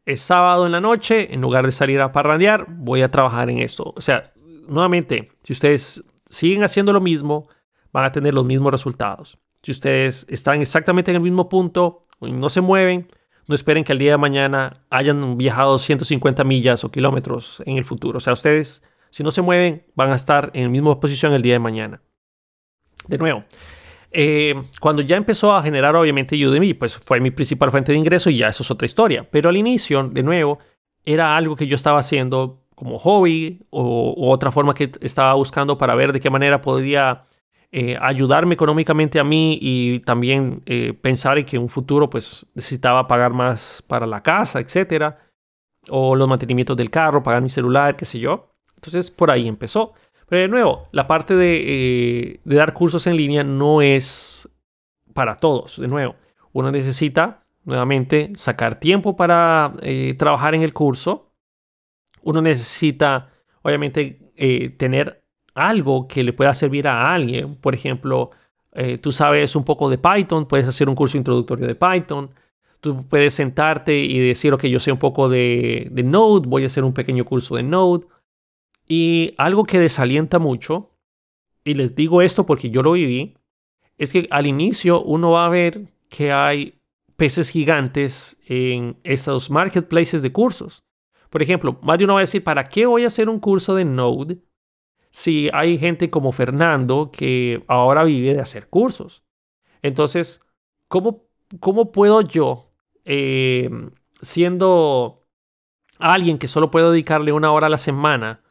Es 0.06 0.22
sábado 0.22 0.66
en 0.66 0.74
la 0.74 0.82
noche, 0.82 1.34
en 1.34 1.42
lugar 1.42 1.66
de 1.66 1.72
salir 1.72 2.02
a 2.02 2.12
parrandear, 2.12 2.66
voy 2.68 3.02
a 3.02 3.12
trabajar 3.12 3.50
en 3.50 3.60
esto. 3.60 3.94
O 3.96 4.02
sea, 4.02 4.34
nuevamente, 4.68 5.32
si 5.44 5.54
ustedes 5.54 6.04
siguen 6.26 6.64
haciendo 6.64 6.92
lo 6.92 7.00
mismo, 7.00 7.48
van 7.92 8.06
a 8.06 8.12
tener 8.12 8.34
los 8.34 8.46
mismos 8.46 8.72
resultados. 8.72 9.38
Si 9.64 9.72
ustedes 9.72 10.26
están 10.30 10.62
exactamente 10.62 11.12
en 11.12 11.18
el 11.18 11.22
mismo 11.22 11.50
punto 11.50 12.02
y 12.22 12.32
no 12.32 12.50
se 12.50 12.62
mueven, 12.62 13.08
no 13.48 13.56
esperen 13.56 13.84
que 13.84 13.92
el 13.92 14.00
día 14.00 14.12
de 14.12 14.18
mañana 14.18 14.86
hayan 14.90 15.38
viajado 15.38 15.78
150 15.78 16.44
millas 16.44 16.84
o 16.84 16.92
kilómetros 16.92 17.62
en 17.66 17.78
el 17.78 17.86
futuro. 17.86 18.18
O 18.18 18.22
sea, 18.22 18.34
ustedes, 18.34 18.84
si 19.10 19.24
no 19.24 19.32
se 19.32 19.42
mueven, 19.42 19.86
van 19.96 20.12
a 20.12 20.16
estar 20.16 20.52
en 20.54 20.64
la 20.64 20.70
misma 20.70 21.00
posición 21.00 21.34
el 21.34 21.42
día 21.42 21.54
de 21.54 21.60
mañana. 21.60 22.02
De 23.08 23.18
nuevo, 23.18 23.44
eh, 24.12 24.56
cuando 24.80 25.02
ya 25.02 25.16
empezó 25.16 25.56
a 25.56 25.64
generar 25.64 25.96
obviamente 25.96 26.36
Udemy, 26.46 26.74
pues 26.74 26.98
fue 26.98 27.20
mi 27.20 27.32
principal 27.32 27.72
fuente 27.72 27.92
de 27.92 27.98
ingreso 27.98 28.30
y 28.30 28.38
ya 28.38 28.48
eso 28.48 28.64
es 28.64 28.72
otra 28.72 28.86
historia. 28.86 29.28
Pero 29.30 29.50
al 29.50 29.58
inicio, 29.58 30.04
de 30.04 30.24
nuevo, 30.24 30.60
era 31.06 31.36
algo 31.36 31.56
que 31.56 31.68
yo 31.68 31.76
estaba 31.76 32.00
haciendo 32.00 32.62
como 32.76 33.00
hobby 33.00 33.66
o, 33.70 34.32
otra 34.32 34.52
forma 34.52 34.74
que 34.74 34.92
estaba 35.02 35.34
buscando 35.34 35.78
para 35.78 35.96
ver 35.96 36.14
de 36.14 36.20
qué 36.20 36.30
manera 36.30 36.62
podía 36.62 37.26
eh, 37.74 37.98
ayudarme 38.02 38.54
económicamente 38.56 39.18
a 39.18 39.24
mí 39.24 39.58
y 39.62 40.02
también 40.02 40.62
eh, 40.66 40.92
pensar 40.92 41.38
en 41.38 41.46
que 41.46 41.56
en 41.56 41.62
un 41.62 41.70
futuro 41.70 42.10
pues 42.10 42.46
necesitaba 42.54 43.08
pagar 43.08 43.32
más 43.32 43.82
para 43.88 44.06
la 44.06 44.22
casa, 44.22 44.60
etcétera, 44.60 45.20
o 45.88 46.14
los 46.18 46.28
mantenimientos 46.28 46.76
del 46.76 46.90
carro, 46.90 47.24
pagar 47.24 47.42
mi 47.42 47.50
celular, 47.50 47.96
qué 47.96 48.04
sé 48.04 48.20
yo. 48.20 48.52
Entonces 48.76 49.10
por 49.10 49.32
ahí 49.32 49.48
empezó. 49.48 49.94
Pero 50.28 50.42
de 50.42 50.48
nuevo, 50.50 50.90
la 50.92 51.08
parte 51.08 51.34
de, 51.34 51.64
eh, 52.34 52.40
de 52.44 52.56
dar 52.58 52.74
cursos 52.74 53.08
en 53.08 53.16
línea 53.16 53.46
no 53.46 53.82
es 53.82 54.50
para 55.14 55.38
todos. 55.38 55.80
De 55.80 55.88
nuevo, 55.88 56.16
uno 56.52 56.72
necesita 56.72 57.46
nuevamente 57.64 58.34
sacar 58.36 58.82
tiempo 58.82 59.16
para 59.16 59.74
trabajar 60.18 60.56
en 60.56 60.64
el 60.64 60.74
curso. 60.74 61.32
Uno 62.22 62.42
necesita 62.42 63.30
obviamente 63.62 64.34
tener 64.78 65.21
algo 65.54 66.08
que 66.08 66.24
le 66.24 66.34
pueda 66.34 66.54
servir 66.54 66.88
a 66.88 67.14
alguien. 67.14 67.56
Por 67.56 67.74
ejemplo, 67.74 68.32
eh, 68.74 68.98
tú 68.98 69.12
sabes 69.12 69.56
un 69.56 69.64
poco 69.64 69.90
de 69.90 69.98
Python, 69.98 70.48
puedes 70.48 70.68
hacer 70.68 70.90
un 70.90 70.96
curso 70.96 71.18
introductorio 71.18 71.68
de 71.68 71.76
Python. 71.76 72.32
Tú 72.80 73.06
puedes 73.08 73.34
sentarte 73.34 73.98
y 73.98 74.20
decir, 74.20 74.54
ok, 74.54 74.66
yo 74.66 74.80
sé 74.80 74.92
un 74.92 74.98
poco 74.98 75.30
de, 75.30 75.88
de 75.92 76.04
Node, 76.04 76.48
voy 76.48 76.64
a 76.64 76.66
hacer 76.66 76.84
un 76.84 76.94
pequeño 76.94 77.26
curso 77.26 77.56
de 77.56 77.64
Node. 77.64 78.08
Y 78.88 79.34
algo 79.38 79.64
que 79.64 79.80
desalienta 79.80 80.40
mucho, 80.40 80.92
y 81.64 81.76
les 81.76 81.96
digo 81.96 82.22
esto 82.22 82.46
porque 82.46 82.70
yo 82.70 82.82
lo 82.82 82.94
viví, 82.94 83.38
es 83.98 84.12
que 84.12 84.28
al 84.32 84.48
inicio 84.48 85.02
uno 85.04 85.32
va 85.32 85.46
a 85.46 85.50
ver 85.50 85.86
que 86.10 86.32
hay 86.32 86.82
peces 87.16 87.50
gigantes 87.50 88.38
en 88.48 88.98
estos 89.04 89.52
marketplaces 89.52 90.24
de 90.24 90.32
cursos. 90.32 90.84
Por 91.30 91.44
ejemplo, 91.44 91.80
más 91.84 92.00
de 92.00 92.06
uno 92.06 92.16
va 92.16 92.22
a 92.22 92.24
decir, 92.24 92.44
¿para 92.44 92.64
qué 92.64 92.88
voy 92.88 93.04
a 93.04 93.08
hacer 93.08 93.30
un 93.30 93.40
curso 93.40 93.76
de 93.76 93.86
Node 93.86 94.40
si 95.12 95.50
hay 95.54 95.78
gente 95.78 96.10
como 96.10 96.32
Fernando 96.32 97.12
que 97.12 97.64
ahora 97.68 98.04
vive 98.04 98.34
de 98.34 98.42
hacer 98.42 98.68
cursos. 98.70 99.24
Entonces, 99.82 100.42
¿cómo, 100.88 101.26
cómo 101.60 101.92
puedo 101.92 102.22
yo, 102.22 102.72
eh, 103.06 103.70
siendo 104.22 105.24
alguien 106.00 106.38
que 106.38 106.48
solo 106.48 106.72
puedo 106.72 106.92
dedicarle 106.92 107.34
una 107.34 107.52
hora 107.52 107.68
a 107.68 107.70
la 107.70 107.78
semana, 107.78 108.42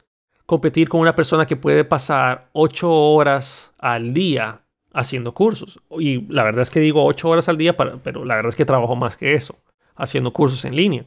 competir 0.45 0.87
con 0.87 1.01
una 1.01 1.15
persona 1.15 1.45
que 1.45 1.55
puede 1.55 1.83
pasar 1.83 2.49
ocho 2.53 2.91
horas 2.91 3.73
al 3.79 4.13
día 4.13 4.61
haciendo 4.93 5.33
cursos? 5.33 5.79
Y 5.99 6.21
la 6.31 6.43
verdad 6.43 6.61
es 6.61 6.69
que 6.69 6.79
digo 6.79 7.03
ocho 7.03 7.29
horas 7.29 7.49
al 7.49 7.57
día, 7.57 7.75
pero 7.75 8.23
la 8.23 8.35
verdad 8.35 8.49
es 8.49 8.55
que 8.55 8.65
trabajo 8.65 8.95
más 8.95 9.17
que 9.17 9.33
eso, 9.33 9.55
haciendo 9.95 10.31
cursos 10.31 10.63
en 10.65 10.75
línea. 10.75 11.05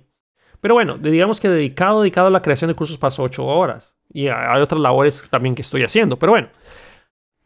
Pero 0.65 0.77
bueno, 0.77 0.97
digamos 0.97 1.41
que 1.41 1.51
dedicado, 1.51 2.01
dedicado 2.01 2.29
a 2.29 2.31
la 2.31 2.41
creación 2.41 2.69
de 2.69 2.75
cursos 2.75 2.97
paso 2.97 3.23
ocho 3.23 3.45
horas. 3.45 3.95
Y 4.11 4.29
hay 4.29 4.63
otras 4.63 4.81
labores 4.81 5.23
también 5.29 5.55
que 5.55 5.61
estoy 5.61 5.83
haciendo. 5.83 6.19
Pero 6.19 6.33
bueno, 6.33 6.49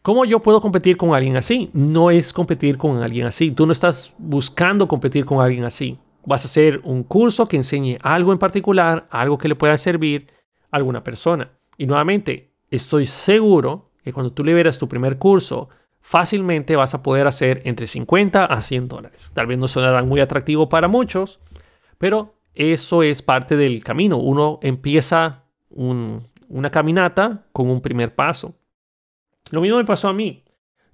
¿cómo 0.02 0.24
yo 0.24 0.38
puedo 0.38 0.61
competir 0.61 0.96
con 0.96 1.12
alguien 1.12 1.37
así? 1.37 1.68
No 1.72 2.12
es 2.12 2.33
competir 2.33 2.78
con 2.78 3.02
alguien 3.02 3.26
así. 3.26 3.50
Tú 3.50 3.66
no 3.66 3.72
estás 3.72 4.14
buscando 4.18 4.87
competir 4.87 5.24
con 5.24 5.40
alguien 5.40 5.64
así. 5.64 5.98
Vas 6.26 6.44
a 6.44 6.46
hacer 6.46 6.81
un 6.85 7.02
curso 7.02 7.48
que 7.48 7.57
enseñe 7.57 7.98
algo 8.02 8.31
en 8.31 8.38
particular, 8.38 9.09
algo 9.11 9.37
que 9.37 9.48
le 9.48 9.57
pueda 9.57 9.76
servir 9.78 10.28
a 10.70 10.76
alguna 10.76 11.02
persona. 11.02 11.50
Y 11.76 11.87
nuevamente, 11.87 12.52
estoy 12.70 13.04
seguro 13.04 13.90
que 14.04 14.12
cuando 14.12 14.33
tú 14.33 14.44
liberas 14.44 14.78
tu 14.78 14.87
primer 14.87 15.18
curso, 15.18 15.70
fácilmente 16.00 16.76
vas 16.76 16.94
a 16.94 17.02
poder 17.02 17.26
hacer 17.26 17.62
entre 17.64 17.88
50 17.88 18.44
a 18.44 18.61
100 18.61 18.87
dólares. 18.87 19.33
Tal 19.35 19.48
vez 19.48 19.59
no 19.59 19.66
sonará 19.66 20.04
muy 20.04 20.20
atractivo 20.20 20.68
para 20.68 20.87
muchos, 20.87 21.40
pero 21.98 22.38
eso 22.59 23.05
es 23.05 23.23
parte 23.23 23.57
del 23.57 23.85
camino. 23.85 24.18
Uno 24.18 24.59
empieza 24.62 25.44
una 25.71 26.71
caminata 26.73 27.44
con 27.53 27.71
un 27.71 27.81
primer 27.81 28.16
paso. 28.16 28.57
Lo 29.51 29.61
mismo 29.61 29.77
me 29.77 29.85
pasó 29.85 30.09
a 30.09 30.12
mí. 30.12 30.42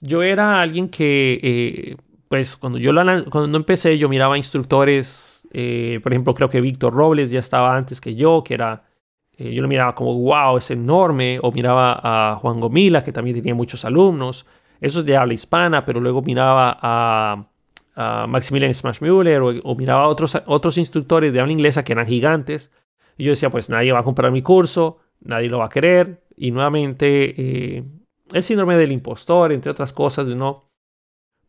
Yo 0.01 0.23
era 0.23 0.61
alguien 0.61 0.91
que, 0.91 1.41
eh, 1.43 1.97
pues 2.29 2.59
cuando 2.59 2.79
yo 2.79 2.93
cuando 3.31 3.57
empecé, 3.57 3.97
yo 3.97 4.11
miraba 4.11 4.37
instructores, 4.37 5.49
eh, 5.53 6.01
por 6.03 6.13
ejemplo, 6.13 6.35
creo 6.35 6.51
que 6.51 6.61
Víctor 6.61 6.93
Robles 6.93 7.31
ya 7.31 7.41
estaba 7.41 7.75
antes 7.75 7.99
que 7.99 8.15
yo, 8.15 8.45
que 8.45 8.53
era, 8.53 8.85
eh, 9.33 9.55
yo 9.55 9.63
lo 9.63 9.69
miraba 9.69 9.95
como, 9.95 10.15
wow, 10.19 10.59
es 10.59 10.71
enorme, 10.71 11.39
o 11.41 11.51
miraba 11.51 11.99
a 12.03 12.37
Juan 12.37 12.61
Gomila, 12.61 13.03
que 13.03 13.13
también 13.13 13.37
tenía 13.37 13.55
muchos 13.55 13.87
alumnos, 13.87 14.45
eso 14.83 15.01
es 15.01 15.07
de 15.07 15.17
habla 15.17 15.33
hispana, 15.33 15.87
pero 15.87 15.99
luego 15.99 16.21
miraba 16.21 16.79
a 16.83 17.47
a 17.95 18.27
Maximilian 18.27 18.75
Smashmuller 18.75 19.41
o, 19.41 19.49
o 19.63 19.75
miraba 19.75 20.09
otros, 20.09 20.41
otros 20.47 20.79
instructores 20.79 21.33
de 21.33 21.41
habla 21.41 21.53
inglesa 21.53 21.85
que 21.85 21.93
eran 21.93 22.07
gigantes. 22.07 22.73
Y 23.17 23.25
yo 23.25 23.31
decía, 23.31 23.51
pues 23.51 23.71
nadie 23.71 23.93
va 23.93 24.01
a 24.01 24.05
comprar 24.05 24.33
mi 24.33 24.43
curso, 24.43 24.99
nadie 25.21 25.49
lo 25.49 25.59
va 25.59 25.67
a 25.67 25.71
querer. 25.71 26.25
Y 26.37 26.51
nuevamente, 26.51 27.35
eh, 27.77 27.85
el 28.33 28.43
síndrome 28.43 28.77
del 28.77 28.93
impostor, 28.93 29.53
entre 29.53 29.71
otras 29.71 29.93
cosas, 29.93 30.27
¿no? 30.27 30.71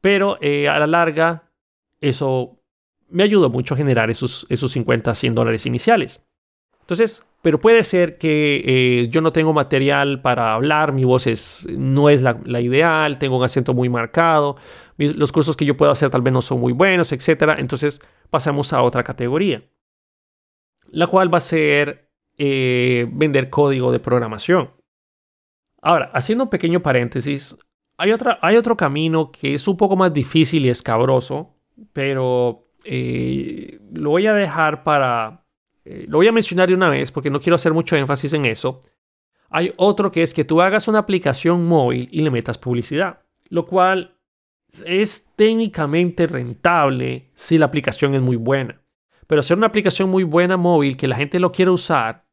Pero 0.01 0.37
eh, 0.41 0.69
a 0.69 0.77
la 0.77 0.87
larga, 0.87 1.51
eso 1.99 2.61
me 3.09 3.23
ayudó 3.23 3.49
mucho 3.49 3.73
a 3.73 3.77
generar 3.77 4.09
esos, 4.09 4.45
esos 4.49 4.71
50, 4.71 5.15
100 5.15 5.35
dólares 5.35 5.65
iniciales. 5.65 6.27
Entonces, 6.85 7.25
pero 7.41 7.59
puede 7.59 7.81
ser 7.81 8.19
que 8.19 8.61
eh, 8.63 9.07
yo 9.09 9.21
no 9.21 9.31
tengo 9.31 9.53
material 9.53 10.21
para 10.21 10.53
hablar, 10.53 10.93
mi 10.93 11.03
voz 11.03 11.25
es, 11.25 11.67
no 11.71 12.09
es 12.09 12.21
la, 12.21 12.61
ideal, 12.61 13.17
tengo 13.17 13.37
un 13.37 13.43
acento 13.43 13.73
muy 13.73 13.89
marcado, 13.89 14.55
los 14.97 15.31
cursos 15.31 15.57
que 15.57 15.65
yo 15.65 15.75
puedo 15.75 15.91
hacer 15.91 16.11
tal 16.11 16.21
vez 16.21 16.31
no 16.31 16.43
son 16.43 16.59
muy 16.59 16.73
buenos, 16.73 17.11
etc. 17.11 17.55
Entonces 17.57 18.01
pasamos 18.29 18.71
a 18.71 18.83
otra 18.83 19.03
categoría, 19.03 19.63
la 20.91 21.07
cual 21.07 21.33
va 21.33 21.39
a 21.39 21.41
ser 21.41 22.11
eh, 22.37 23.07
vender 23.11 23.49
código 23.49 23.91
de 23.91 23.99
programación. 23.99 24.69
Ahora, 25.81 26.11
haciendo 26.13 26.43
un 26.43 26.49
pequeño 26.51 26.81
paréntesis, 26.81 27.57
hay, 27.97 28.11
otra, 28.11 28.37
hay 28.43 28.57
otro 28.57 28.77
camino 28.77 29.31
que 29.31 29.55
es 29.55 29.67
un 29.67 29.77
poco 29.77 29.95
más 29.95 30.13
difícil 30.13 30.65
y 30.65 30.69
escabroso, 30.69 31.55
pero 31.93 32.67
eh, 32.83 33.79
lo 33.91 34.11
voy 34.11 34.27
a 34.27 34.35
dejar 34.35 34.83
para... 34.83 35.44
Eh, 35.85 36.05
lo 36.09 36.17
voy 36.17 36.27
a 36.27 36.31
mencionar 36.31 36.67
de 36.67 36.73
una 36.73 36.89
vez 36.89 37.11
porque 37.11 37.29
no 37.29 37.39
quiero 37.39 37.55
hacer 37.55 37.73
mucho 37.73 37.95
énfasis 37.95 38.33
en 38.33 38.45
eso. 38.45 38.81
Hay 39.49 39.71
otro 39.77 40.11
que 40.11 40.23
es 40.23 40.33
que 40.33 40.43
tú 40.43 40.61
hagas 40.61 40.87
una 40.87 40.99
aplicación 40.99 41.65
móvil 41.65 42.09
y 42.11 42.21
le 42.21 42.31
metas 42.31 42.57
publicidad, 42.57 43.19
lo 43.49 43.65
cual 43.65 44.17
es 44.85 45.29
técnicamente 45.35 46.27
rentable 46.27 47.29
si 47.35 47.57
la 47.57 47.67
aplicación 47.67 48.15
es 48.15 48.21
muy 48.21 48.35
buena. 48.35 48.81
Pero 49.27 49.39
hacer 49.39 49.57
una 49.57 49.67
aplicación 49.67 50.09
muy 50.09 50.23
buena 50.23 50.57
móvil 50.57 50.97
que 50.97 51.07
la 51.07 51.15
gente 51.15 51.39
lo 51.39 51.51
quiera 51.51 51.71
usar 51.71 52.25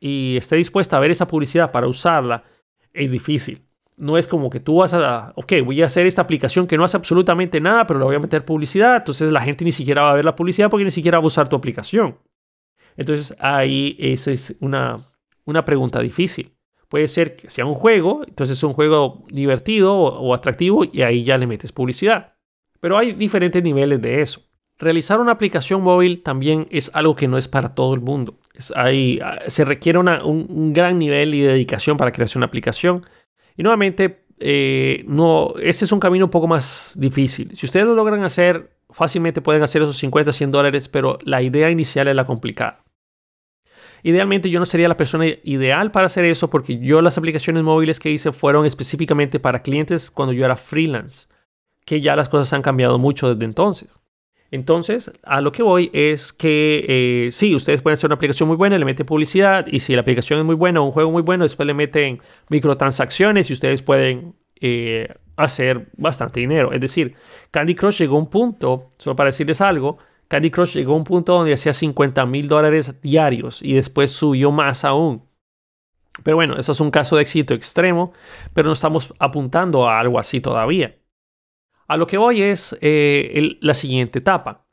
y 0.00 0.36
esté 0.36 0.56
dispuesta 0.56 0.96
a 0.96 1.00
ver 1.00 1.10
esa 1.10 1.26
publicidad 1.26 1.70
para 1.70 1.86
usarla 1.86 2.44
es 2.92 3.10
difícil. 3.10 3.62
No 3.96 4.16
es 4.18 4.26
como 4.26 4.50
que 4.50 4.58
tú 4.58 4.76
vas 4.76 4.94
a, 4.94 5.32
ok, 5.36 5.52
voy 5.64 5.82
a 5.82 5.86
hacer 5.86 6.06
esta 6.06 6.22
aplicación 6.22 6.66
que 6.66 6.76
no 6.76 6.84
hace 6.84 6.96
absolutamente 6.96 7.60
nada, 7.60 7.86
pero 7.86 7.98
le 7.98 8.06
voy 8.06 8.16
a 8.16 8.20
meter 8.20 8.44
publicidad. 8.44 8.96
Entonces 8.96 9.30
la 9.30 9.42
gente 9.42 9.64
ni 9.64 9.72
siquiera 9.72 10.02
va 10.02 10.12
a 10.12 10.14
ver 10.14 10.24
la 10.24 10.34
publicidad 10.34 10.70
porque 10.70 10.84
ni 10.84 10.90
siquiera 10.90 11.18
va 11.18 11.24
a 11.24 11.26
usar 11.26 11.48
tu 11.48 11.56
aplicación. 11.56 12.16
Entonces 12.96 13.36
ahí 13.38 13.96
eso 13.98 14.30
es 14.30 14.56
una, 14.60 15.12
una 15.44 15.64
pregunta 15.64 16.00
difícil. 16.00 16.52
Puede 16.88 17.08
ser 17.08 17.36
que 17.36 17.48
sea 17.48 17.64
un 17.64 17.72
juego, 17.72 18.22
entonces 18.26 18.58
es 18.58 18.62
un 18.64 18.74
juego 18.74 19.24
divertido 19.30 19.96
o, 19.96 20.34
atractivo 20.34 20.84
y 20.84 21.00
ahí 21.00 21.24
ya 21.24 21.38
le 21.38 21.46
metes 21.46 21.72
publicidad. 21.72 22.34
Pero 22.80 22.98
hay 22.98 23.12
diferentes 23.12 23.62
niveles 23.62 24.02
de 24.02 24.20
eso. 24.20 24.42
Realizar 24.78 25.18
una 25.18 25.32
aplicación 25.32 25.82
móvil 25.82 26.22
también 26.22 26.66
es 26.70 26.90
algo 26.94 27.16
que 27.16 27.28
no 27.28 27.38
es 27.38 27.48
para 27.48 27.74
todo 27.74 27.94
el 27.94 28.00
mundo. 28.00 28.38
se 28.58 29.64
requiere 29.64 29.98
un, 29.98 30.72
gran 30.74 30.98
nivel 30.98 31.34
y 31.34 31.40
dedicación 31.40 31.96
para 31.96 32.12
crear 32.12 32.28
una 32.36 32.44
aplicación. 32.44 33.06
Y 33.56 33.62
nuevamente, 33.62 34.26
eh, 34.38 35.02
no, 35.06 35.54
ese 35.62 35.86
es 35.86 35.92
un 35.92 36.00
camino 36.00 36.26
un 36.26 36.30
poco 36.30 36.46
más 36.46 36.92
difícil. 36.94 37.56
Si 37.56 37.64
ustedes 37.64 37.86
lo 37.86 37.94
logran 37.94 38.22
hacer, 38.22 38.70
fácilmente 38.92 39.40
pueden 39.40 39.62
hacer 39.62 39.82
esos 39.82 39.96
50, 39.98 40.32
100 40.32 40.50
dólares, 40.50 40.88
pero 40.88 41.18
la 41.24 41.42
idea 41.42 41.70
inicial 41.70 42.08
es 42.08 42.16
la 42.16 42.26
complicada. 42.26 42.84
Idealmente 44.02 44.50
yo 44.50 44.58
no 44.58 44.66
sería 44.66 44.88
la 44.88 44.96
persona 44.96 45.26
ideal 45.44 45.92
para 45.92 46.06
hacer 46.06 46.24
eso 46.24 46.50
porque 46.50 46.78
yo 46.78 47.02
las 47.02 47.18
aplicaciones 47.18 47.62
móviles 47.62 48.00
que 48.00 48.10
hice 48.10 48.32
fueron 48.32 48.66
específicamente 48.66 49.38
para 49.38 49.62
clientes 49.62 50.10
cuando 50.10 50.32
yo 50.32 50.44
era 50.44 50.56
freelance, 50.56 51.28
que 51.84 52.00
ya 52.00 52.16
las 52.16 52.28
cosas 52.28 52.52
han 52.52 52.62
cambiado 52.62 52.98
mucho 52.98 53.32
desde 53.32 53.44
entonces. 53.44 54.00
Entonces, 54.50 55.10
a 55.22 55.40
lo 55.40 55.50
que 55.50 55.62
voy 55.62 55.88
es 55.94 56.32
que 56.32 56.84
eh, 56.86 57.32
sí, 57.32 57.54
ustedes 57.54 57.80
pueden 57.80 57.94
hacer 57.94 58.08
una 58.08 58.16
aplicación 58.16 58.48
muy 58.48 58.56
buena, 58.56 58.76
le 58.76 58.84
meten 58.84 59.06
publicidad 59.06 59.66
y 59.66 59.80
si 59.80 59.94
la 59.94 60.02
aplicación 60.02 60.40
es 60.40 60.44
muy 60.44 60.56
buena 60.56 60.80
o 60.80 60.84
un 60.84 60.92
juego 60.92 61.10
muy 61.10 61.22
bueno, 61.22 61.44
después 61.44 61.66
le 61.66 61.72
meten 61.72 62.20
microtransacciones 62.50 63.48
y 63.48 63.54
ustedes 63.54 63.80
pueden 63.82 64.34
eh, 64.60 65.14
hacer 65.36 65.88
bastante 65.96 66.40
dinero. 66.40 66.72
Es 66.72 66.80
decir, 66.80 67.14
Candy 67.50 67.74
Crush 67.74 67.98
llegó 67.98 68.16
a 68.16 68.20
un 68.20 68.30
punto, 68.30 68.90
solo 68.98 69.16
para 69.16 69.28
decirles 69.28 69.60
algo, 69.60 69.98
Candy 70.28 70.50
Crush 70.50 70.74
llegó 70.74 70.94
a 70.94 70.96
un 70.96 71.04
punto 71.04 71.34
donde 71.34 71.52
hacía 71.52 71.72
50 71.72 72.24
mil 72.26 72.48
dólares 72.48 73.00
diarios 73.02 73.62
y 73.62 73.74
después 73.74 74.12
subió 74.12 74.50
más 74.50 74.84
aún. 74.84 75.24
Pero 76.22 76.36
bueno, 76.36 76.56
eso 76.58 76.72
es 76.72 76.80
un 76.80 76.90
caso 76.90 77.16
de 77.16 77.22
éxito 77.22 77.54
extremo, 77.54 78.12
pero 78.52 78.66
no 78.66 78.74
estamos 78.74 79.12
apuntando 79.18 79.88
a 79.88 79.98
algo 79.98 80.18
así 80.18 80.40
todavía. 80.40 80.96
A 81.88 81.96
lo 81.96 82.06
que 82.06 82.18
voy 82.18 82.42
es 82.42 82.76
eh, 82.80 83.58
la 83.60 83.74
siguiente 83.74 84.18
etapa, 84.18 84.64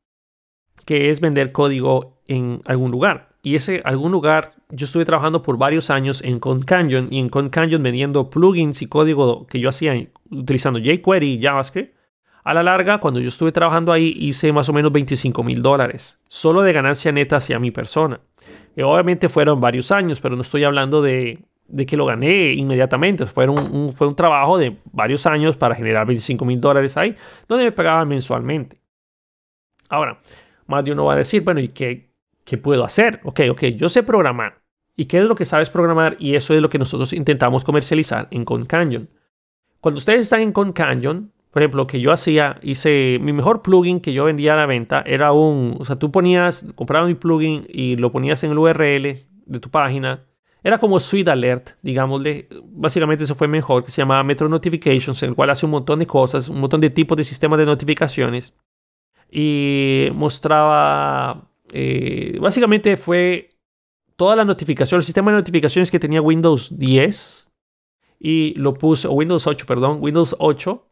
que 0.85 1.09
es 1.09 1.19
vender 1.19 1.51
código 1.51 2.21
en 2.27 2.61
algún 2.65 2.91
lugar. 2.91 3.28
Y 3.41 3.55
ese 3.55 3.81
algún 3.85 4.11
lugar, 4.11 4.53
yo 4.69 4.85
estuve 4.85 5.05
trabajando 5.05 5.41
por 5.41 5.57
varios 5.57 5.89
años 5.89 6.21
en 6.21 6.39
ConCanyon 6.39 7.07
y 7.11 7.19
en 7.19 7.29
ConCanyon 7.29 7.81
vendiendo 7.81 8.29
plugins 8.29 8.81
y 8.81 8.87
código 8.87 9.47
que 9.47 9.59
yo 9.59 9.69
hacía 9.69 9.93
utilizando 10.29 10.79
jQuery 10.79 11.33
y 11.33 11.41
JavaScript. 11.41 11.95
A 12.43 12.53
la 12.53 12.63
larga, 12.63 12.99
cuando 12.99 13.19
yo 13.19 13.29
estuve 13.29 13.51
trabajando 13.51 13.91
ahí, 13.91 14.15
hice 14.17 14.51
más 14.51 14.67
o 14.69 14.73
menos 14.73 14.91
25 14.91 15.43
mil 15.43 15.61
dólares, 15.61 16.19
solo 16.27 16.61
de 16.61 16.73
ganancia 16.73 17.11
neta 17.11 17.37
hacia 17.37 17.59
mi 17.59 17.71
persona. 17.71 18.19
Y 18.75 18.81
obviamente 18.81 19.29
fueron 19.29 19.59
varios 19.59 19.91
años, 19.91 20.19
pero 20.19 20.35
no 20.35 20.41
estoy 20.41 20.63
hablando 20.63 21.01
de 21.01 21.43
de 21.69 21.85
que 21.85 21.95
lo 21.95 22.05
gané 22.05 22.53
inmediatamente. 22.53 23.25
Fue 23.25 23.47
un, 23.47 23.93
fue 23.93 24.07
un 24.07 24.15
trabajo 24.15 24.57
de 24.57 24.77
varios 24.91 25.25
años 25.25 25.55
para 25.55 25.75
generar 25.75 26.05
25 26.05 26.43
mil 26.43 26.59
dólares 26.59 26.97
ahí, 26.97 27.15
donde 27.47 27.65
me 27.65 27.71
pagaban 27.71 28.07
mensualmente. 28.07 28.81
Ahora, 29.87 30.19
más 30.67 30.83
de 30.83 30.91
uno 30.91 31.05
va 31.05 31.13
a 31.13 31.17
decir, 31.17 31.43
bueno, 31.43 31.59
¿y 31.59 31.69
qué, 31.69 32.08
qué 32.49 32.57
puedo 32.57 32.83
hacer? 32.83 33.21
Ok, 33.23 33.41
ok, 33.51 33.63
yo 33.75 33.89
sé 33.89 34.03
programar. 34.03 34.61
¿Y 34.95 35.05
qué 35.05 35.19
es 35.19 35.23
lo 35.23 35.35
que 35.35 35.45
sabes 35.45 35.69
programar? 35.69 36.17
Y 36.19 36.35
eso 36.35 36.53
es 36.53 36.61
lo 36.61 36.69
que 36.69 36.77
nosotros 36.77 37.13
intentamos 37.13 37.63
comercializar 37.63 38.27
en 38.31 38.43
ConCanyon. 38.43 39.09
Cuando 39.79 39.99
ustedes 39.99 40.21
están 40.21 40.41
en 40.41 40.51
ConCanyon, 40.51 41.31
por 41.51 41.61
ejemplo, 41.61 41.83
lo 41.83 41.87
que 41.87 42.01
yo 42.01 42.11
hacía, 42.11 42.59
hice 42.61 43.17
mi 43.21 43.31
mejor 43.31 43.61
plugin 43.61 44.01
que 44.01 44.13
yo 44.13 44.25
vendía 44.25 44.53
a 44.53 44.57
la 44.57 44.65
venta 44.65 45.03
era 45.05 45.31
un, 45.31 45.77
o 45.79 45.85
sea, 45.85 45.97
tú 45.97 46.11
ponías, 46.11 46.65
comprabas 46.75 47.07
mi 47.07 47.15
plugin 47.15 47.65
y 47.69 47.95
lo 47.95 48.11
ponías 48.11 48.43
en 48.43 48.51
el 48.51 48.57
URL 48.57 49.25
de 49.45 49.59
tu 49.59 49.69
página 49.69 50.25
era 50.63 50.77
como 50.77 50.99
Suite 50.99 51.31
Alert, 51.31 51.71
digámosle. 51.81 52.47
Básicamente 52.65 53.23
eso 53.23 53.35
fue 53.35 53.47
mejor, 53.47 53.83
que 53.83 53.91
se 53.91 54.01
llamaba 54.01 54.23
Metro 54.23 54.49
Notifications, 54.49 55.23
en 55.23 55.29
el 55.29 55.35
cual 55.35 55.49
hace 55.49 55.65
un 55.65 55.71
montón 55.71 55.99
de 55.99 56.07
cosas, 56.07 56.49
un 56.49 56.59
montón 56.59 56.81
de 56.81 56.89
tipos 56.89 57.17
de 57.17 57.23
sistemas 57.23 57.59
de 57.59 57.65
notificaciones. 57.65 58.53
Y 59.31 60.09
mostraba, 60.13 61.48
eh, 61.71 62.37
básicamente 62.39 62.97
fue 62.97 63.49
toda 64.15 64.35
la 64.35 64.45
notificación, 64.45 64.99
el 64.99 65.05
sistema 65.05 65.31
de 65.31 65.37
notificaciones 65.37 65.89
que 65.91 65.99
tenía 65.99 66.21
Windows 66.21 66.77
10. 66.77 67.47
Y 68.19 68.53
lo 68.55 68.73
puse, 68.73 69.07
o 69.07 69.13
Windows 69.13 69.47
8, 69.47 69.65
perdón, 69.65 69.99
Windows 70.01 70.35
8. 70.39 70.85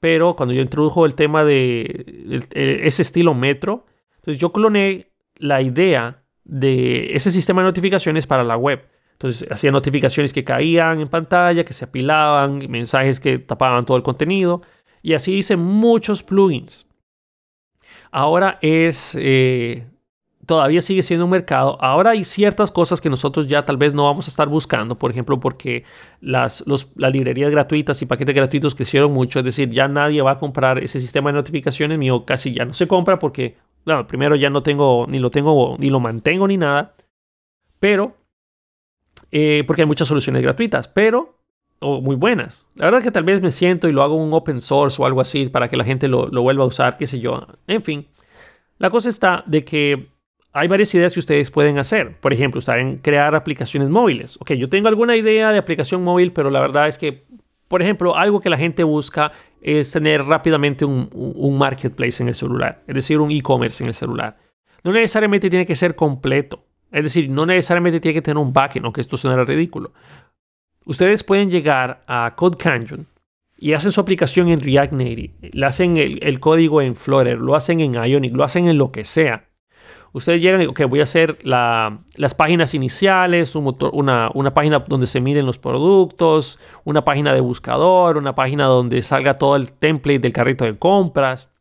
Pero 0.00 0.34
cuando 0.34 0.54
yo 0.54 0.62
introdujo 0.62 1.04
el 1.04 1.14
tema 1.14 1.44
de 1.44 2.46
ese 2.54 3.02
estilo 3.02 3.34
Metro, 3.34 3.84
entonces 4.16 4.40
yo 4.40 4.50
cloné 4.50 5.12
la 5.36 5.60
idea 5.60 6.22
de 6.44 7.14
ese 7.14 7.30
sistema 7.30 7.60
de 7.60 7.68
notificaciones 7.68 8.26
para 8.26 8.44
la 8.44 8.56
web. 8.56 8.82
Entonces 9.12 9.46
hacía 9.52 9.70
notificaciones 9.70 10.32
que 10.32 10.42
caían 10.42 11.00
en 11.00 11.08
pantalla, 11.08 11.64
que 11.64 11.74
se 11.74 11.84
apilaban, 11.84 12.60
mensajes 12.70 13.20
que 13.20 13.38
tapaban 13.38 13.84
todo 13.84 13.98
el 13.98 14.02
contenido. 14.02 14.62
Y 15.02 15.12
así 15.12 15.34
hice 15.34 15.56
muchos 15.56 16.22
plugins. 16.22 16.86
Ahora 18.10 18.58
es... 18.62 19.14
Eh, 19.18 19.86
todavía 20.50 20.82
sigue 20.82 21.04
siendo 21.04 21.26
un 21.26 21.30
mercado. 21.30 21.78
Ahora 21.80 22.10
hay 22.10 22.24
ciertas 22.24 22.72
cosas 22.72 23.00
que 23.00 23.08
nosotros 23.08 23.46
ya 23.46 23.64
tal 23.64 23.76
vez 23.76 23.94
no 23.94 24.06
vamos 24.06 24.26
a 24.26 24.30
estar 24.30 24.48
buscando. 24.48 24.98
Por 24.98 25.12
ejemplo, 25.12 25.38
porque 25.38 25.84
las, 26.20 26.64
las 26.66 27.12
librerías 27.12 27.52
gratuitas 27.52 28.02
y 28.02 28.06
paquetes 28.06 28.34
gratuitos 28.34 28.74
crecieron 28.74 29.12
mucho. 29.12 29.38
Es 29.38 29.44
decir, 29.44 29.70
ya 29.70 29.86
nadie 29.86 30.22
va 30.22 30.32
a 30.32 30.38
comprar 30.40 30.82
ese 30.82 30.98
sistema 30.98 31.30
de 31.30 31.34
notificaciones 31.34 31.96
mío. 31.98 32.24
Casi 32.24 32.52
ya 32.52 32.64
no 32.64 32.74
se 32.74 32.88
compra 32.88 33.20
porque, 33.20 33.58
bueno, 33.84 34.08
primero 34.08 34.34
ya 34.34 34.50
no 34.50 34.60
tengo, 34.60 35.06
ni 35.08 35.20
lo 35.20 35.30
tengo, 35.30 35.76
ni 35.78 35.88
lo 35.88 36.00
mantengo 36.00 36.48
ni 36.48 36.56
nada. 36.56 36.96
Pero 37.78 38.16
eh, 39.30 39.62
porque 39.68 39.82
hay 39.82 39.86
muchas 39.86 40.08
soluciones 40.08 40.42
gratuitas, 40.42 40.88
pero 40.88 41.38
o 41.78 42.00
muy 42.00 42.16
buenas. 42.16 42.66
La 42.74 42.86
verdad 42.86 42.98
es 42.98 43.04
que 43.04 43.12
tal 43.12 43.22
vez 43.22 43.40
me 43.40 43.52
siento 43.52 43.88
y 43.88 43.92
lo 43.92 44.02
hago 44.02 44.16
un 44.16 44.34
open 44.34 44.60
source 44.62 45.00
o 45.00 45.06
algo 45.06 45.20
así 45.20 45.46
para 45.46 45.68
que 45.68 45.76
la 45.76 45.84
gente 45.84 46.08
lo, 46.08 46.26
lo, 46.26 46.42
vuelva 46.42 46.64
a 46.64 46.66
usar, 46.66 46.96
qué 46.96 47.06
sé 47.06 47.20
yo. 47.20 47.46
En 47.68 47.84
fin, 47.84 48.08
la 48.78 48.90
cosa 48.90 49.08
está 49.08 49.44
de 49.46 49.64
que 49.64 50.10
hay 50.52 50.68
varias 50.68 50.94
ideas 50.94 51.14
que 51.14 51.20
ustedes 51.20 51.50
pueden 51.50 51.78
hacer. 51.78 52.16
Por 52.20 52.32
ejemplo, 52.32 52.60
saben 52.60 52.98
crear 52.98 53.34
aplicaciones 53.34 53.88
móviles. 53.88 54.36
Ok, 54.40 54.52
yo 54.52 54.68
tengo 54.68 54.88
alguna 54.88 55.16
idea 55.16 55.52
de 55.52 55.58
aplicación 55.58 56.02
móvil, 56.02 56.32
pero 56.32 56.50
la 56.50 56.60
verdad 56.60 56.88
es 56.88 56.98
que, 56.98 57.24
por 57.68 57.82
ejemplo, 57.82 58.16
algo 58.16 58.40
que 58.40 58.50
la 58.50 58.56
gente 58.56 58.82
busca 58.82 59.32
es 59.62 59.92
tener 59.92 60.24
rápidamente 60.24 60.84
un, 60.84 61.58
marketplace 61.58 62.22
en 62.22 62.28
el 62.28 62.34
celular, 62.34 62.82
es 62.86 62.94
decir, 62.94 63.18
un 63.18 63.30
e-commerce 63.30 63.82
en 63.84 63.88
el 63.88 63.94
celular. 63.94 64.38
No 64.82 64.92
necesariamente 64.92 65.50
tiene 65.50 65.66
que 65.66 65.76
ser 65.76 65.94
completo. 65.94 66.64
Es 66.90 67.04
decir, 67.04 67.30
no 67.30 67.46
necesariamente 67.46 68.00
tiene 68.00 68.14
que 68.14 68.22
tener 68.22 68.38
un 68.38 68.52
backend, 68.52 68.84
aunque 68.84 69.00
esto 69.00 69.16
suena 69.16 69.44
ridículo. 69.44 69.92
Ustedes 70.84 71.22
pueden 71.22 71.50
llegar 71.50 72.02
a 72.08 72.32
Code 72.34 72.58
Canyon 72.58 73.06
y 73.56 73.74
hacen 73.74 73.92
su 73.92 74.00
aplicación 74.00 74.48
en 74.48 74.60
React 74.60 74.92
Native, 74.92 75.34
le 75.52 75.66
hacen 75.66 75.98
el, 75.98 76.40
código 76.40 76.80
en 76.80 76.96
Flutter, 76.96 77.38
lo 77.38 77.54
hacen 77.54 77.80
en 77.80 77.94
Ionic, 77.94 78.34
lo 78.34 78.42
hacen 78.42 78.66
en 78.68 78.78
lo 78.78 78.90
que 78.90 79.04
sea. 79.04 79.49
Ustedes 80.12 80.42
llegan 80.42 80.62
y, 80.62 80.66
ok, 80.66 80.82
voy 80.88 81.00
a 81.00 81.04
hacer 81.04 81.38
las 81.44 82.34
páginas 82.36 82.74
iniciales, 82.74 83.54
una, 83.54 84.52
página 84.54 84.80
donde 84.80 85.06
se 85.06 85.20
miren 85.20 85.46
los 85.46 85.58
productos, 85.58 86.58
una 86.84 87.04
página 87.04 87.32
de 87.32 87.40
buscador, 87.40 88.16
una 88.16 88.34
página 88.34 88.64
donde 88.64 89.02
salga 89.02 89.34
todo 89.34 89.56
el 89.56 89.70
template 89.72 90.18
del 90.18 90.32
carrito 90.32 90.64
de 90.64 90.78
compras. 90.78 91.52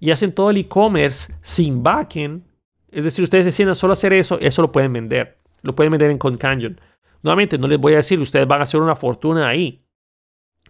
Y 0.00 0.12
hacen 0.12 0.32
todo 0.32 0.50
el 0.50 0.58
e-commerce 0.58 1.34
sin 1.42 1.82
backend 1.82 2.48
es 2.90 3.04
decir, 3.04 3.22
ustedes 3.22 3.44
deciden 3.44 3.74
solo 3.74 3.92
hacer 3.92 4.12
eso, 4.12 4.38
eso 4.40 4.62
lo 4.62 4.72
pueden 4.72 4.92
vender. 4.92 5.38
Lo 5.62 5.74
pueden 5.74 5.92
vender 5.92 6.10
en 6.10 6.18
ConCanyon. 6.18 6.80
Nuevamente, 7.22 7.58
no 7.58 7.66
les 7.66 7.78
voy 7.78 7.94
a 7.94 7.96
decir, 7.96 8.18
ustedes 8.20 8.46
van 8.46 8.60
a 8.60 8.62
hacer 8.62 8.80
una 8.80 8.94
fortuna 8.94 9.48
ahí. 9.48 9.84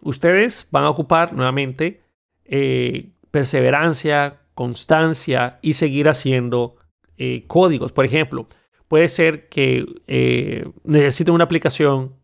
Ustedes 0.01 0.69
van 0.71 0.85
a 0.85 0.91
ocupar 0.91 1.33
nuevamente 1.33 2.03
eh, 2.45 3.11
perseverancia, 3.31 4.41
constancia 4.55 5.59
y 5.63 5.75
seguir 5.75 6.09
haciendo 6.09 6.77
eh, 7.19 7.45
códigos. 7.47 7.93
Por 7.93 8.05
ejemplo, 8.05 8.47
puede 8.87 9.09
ser 9.09 9.49
que 9.49 9.85
eh, 10.07 10.67
necesiten 10.85 11.35
una 11.35 11.45
aplicación, 11.45 12.15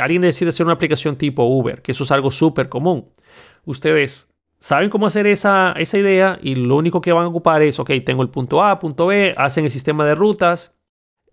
alguien 0.00 0.22
necesita 0.22 0.50
hacer 0.50 0.64
una 0.64 0.74
aplicación 0.74 1.16
tipo 1.16 1.44
Uber, 1.44 1.82
que 1.82 1.92
eso 1.92 2.04
es 2.04 2.10
algo 2.10 2.30
súper 2.30 2.68
común. 2.68 3.08
Ustedes 3.64 4.32
saben 4.58 4.88
cómo 4.88 5.06
hacer 5.06 5.26
esa, 5.26 5.72
esa 5.72 5.98
idea 5.98 6.38
y 6.42 6.54
lo 6.54 6.76
único 6.76 7.00
que 7.00 7.12
van 7.12 7.24
a 7.24 7.28
ocupar 7.28 7.62
es, 7.62 7.78
ok, 7.78 7.90
tengo 8.04 8.22
el 8.22 8.30
punto 8.30 8.62
A, 8.62 8.78
punto 8.78 9.06
B, 9.06 9.34
hacen 9.36 9.64
el 9.64 9.70
sistema 9.70 10.06
de 10.06 10.14
rutas, 10.14 10.72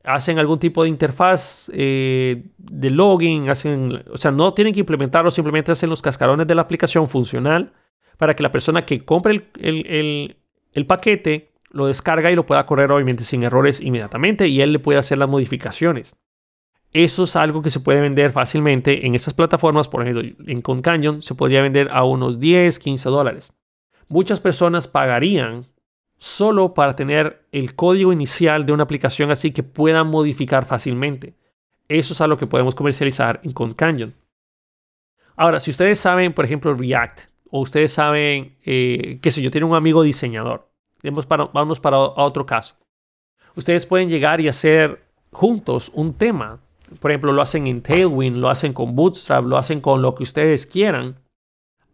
hacen 0.03 0.37
algún 0.39 0.59
tipo 0.59 0.83
de 0.83 0.89
interfaz 0.89 1.71
eh, 1.73 2.43
de 2.57 2.89
login, 2.89 3.49
hacen, 3.49 4.03
o 4.11 4.17
sea, 4.17 4.31
no 4.31 4.53
tienen 4.53 4.73
que 4.73 4.81
implementarlo, 4.81 5.31
simplemente 5.31 5.71
hacen 5.71 5.89
los 5.89 6.01
cascarones 6.01 6.45
de 6.47 6.55
la 6.55 6.63
aplicación 6.63 7.07
funcional 7.07 7.73
para 8.17 8.35
que 8.35 8.43
la 8.43 8.51
persona 8.51 8.85
que 8.85 9.05
compre 9.05 9.49
el, 9.59 10.35
el 10.73 10.85
paquete 10.85 11.52
lo 11.73 11.87
descarga 11.87 12.31
y 12.31 12.35
lo 12.35 12.45
pueda 12.45 12.65
correr 12.65 12.91
obviamente 12.91 13.23
sin 13.23 13.43
errores 13.43 13.81
inmediatamente 13.81 14.47
y 14.47 14.61
él 14.61 14.71
le 14.71 14.79
puede 14.79 14.99
hacer 14.99 15.17
las 15.17 15.29
modificaciones. 15.29 16.15
Eso 16.93 17.23
es 17.23 17.35
algo 17.35 17.63
que 17.63 17.71
se 17.71 17.79
puede 17.79 17.99
vender 17.99 18.31
fácilmente 18.31 19.07
en 19.07 19.15
estas 19.15 19.33
plataformas. 19.33 19.87
Por 19.87 20.03
ejemplo, 20.03 20.23
en 20.45 20.61
ConCanyon 20.61 21.23
se 21.23 21.33
podría 21.33 21.63
vender 21.63 21.89
a 21.91 22.03
unos 22.03 22.39
10, 22.39 22.77
15 22.77 23.09
dólares. 23.09 23.51
Muchas 24.07 24.39
personas 24.39 24.87
pagarían 24.87 25.65
solo 26.19 26.75
para 26.75 26.95
tener 26.95 27.47
el 27.51 27.73
código 27.73 28.13
inicial 28.13 28.65
de 28.65 28.73
una 28.73 28.83
aplicación 28.83 29.31
así 29.31 29.51
que 29.51 29.63
puedan 29.63 30.07
modificar 30.07 30.65
fácilmente. 30.65 31.33
Eso 31.89 32.13
es 32.13 32.21
algo 32.21 32.37
que 32.37 32.47
podemos 32.47 32.75
comercializar 32.75 33.41
en 33.43 33.51
ConCanyon. 33.51 34.13
Ahora, 35.35 35.59
si 35.59 35.71
ustedes 35.71 35.99
saben, 35.99 36.33
por 36.33 36.45
ejemplo, 36.45 36.75
React 36.75 37.21
o 37.49 37.61
ustedes 37.61 37.91
saben, 37.91 38.55
eh, 38.63 39.17
qué 39.19 39.31
sé 39.31 39.41
yo, 39.41 39.49
tienen 39.49 39.71
un 39.71 39.75
amigo 39.75 40.03
diseñador. 40.03 40.72
Vamos 41.03 41.25
para, 41.25 41.45
vamos 41.45 41.79
para 41.79 41.97
otro 41.97 42.45
caso. 42.45 42.75
Ustedes 43.55 43.85
pueden 43.85 44.09
llegar 44.09 44.41
y 44.41 44.47
hacer 44.47 45.03
juntos 45.31 45.91
un 45.93 46.13
tema. 46.13 46.59
Por 46.99 47.11
ejemplo, 47.11 47.31
lo 47.31 47.41
hacen 47.41 47.67
en 47.67 47.81
Tailwind, 47.81 48.37
lo 48.37 48.49
hacen 48.49 48.73
con 48.73 48.95
Bootstrap, 48.95 49.45
lo 49.45 49.57
hacen 49.57 49.81
con 49.81 50.01
lo 50.01 50.15
que 50.15 50.23
ustedes 50.23 50.65
quieran. 50.65 51.19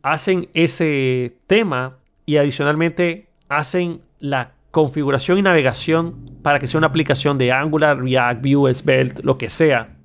Hacen 0.01 0.49
ese 0.53 1.37
tema 1.47 1.97
y 2.25 2.37
adicionalmente 2.37 3.27
hacen 3.49 4.01
la 4.19 4.53
configuración 4.71 5.39
y 5.39 5.41
navegación 5.41 6.39
para 6.43 6.59
que 6.59 6.67
sea 6.67 6.77
una 6.77 6.87
aplicación 6.87 7.37
de 7.37 7.51
Angular, 7.51 7.99
React, 7.99 8.45
Vue, 8.45 8.73
Svelte, 8.73 9.23
lo 9.23 9.37
que 9.37 9.49
sea. 9.49 9.97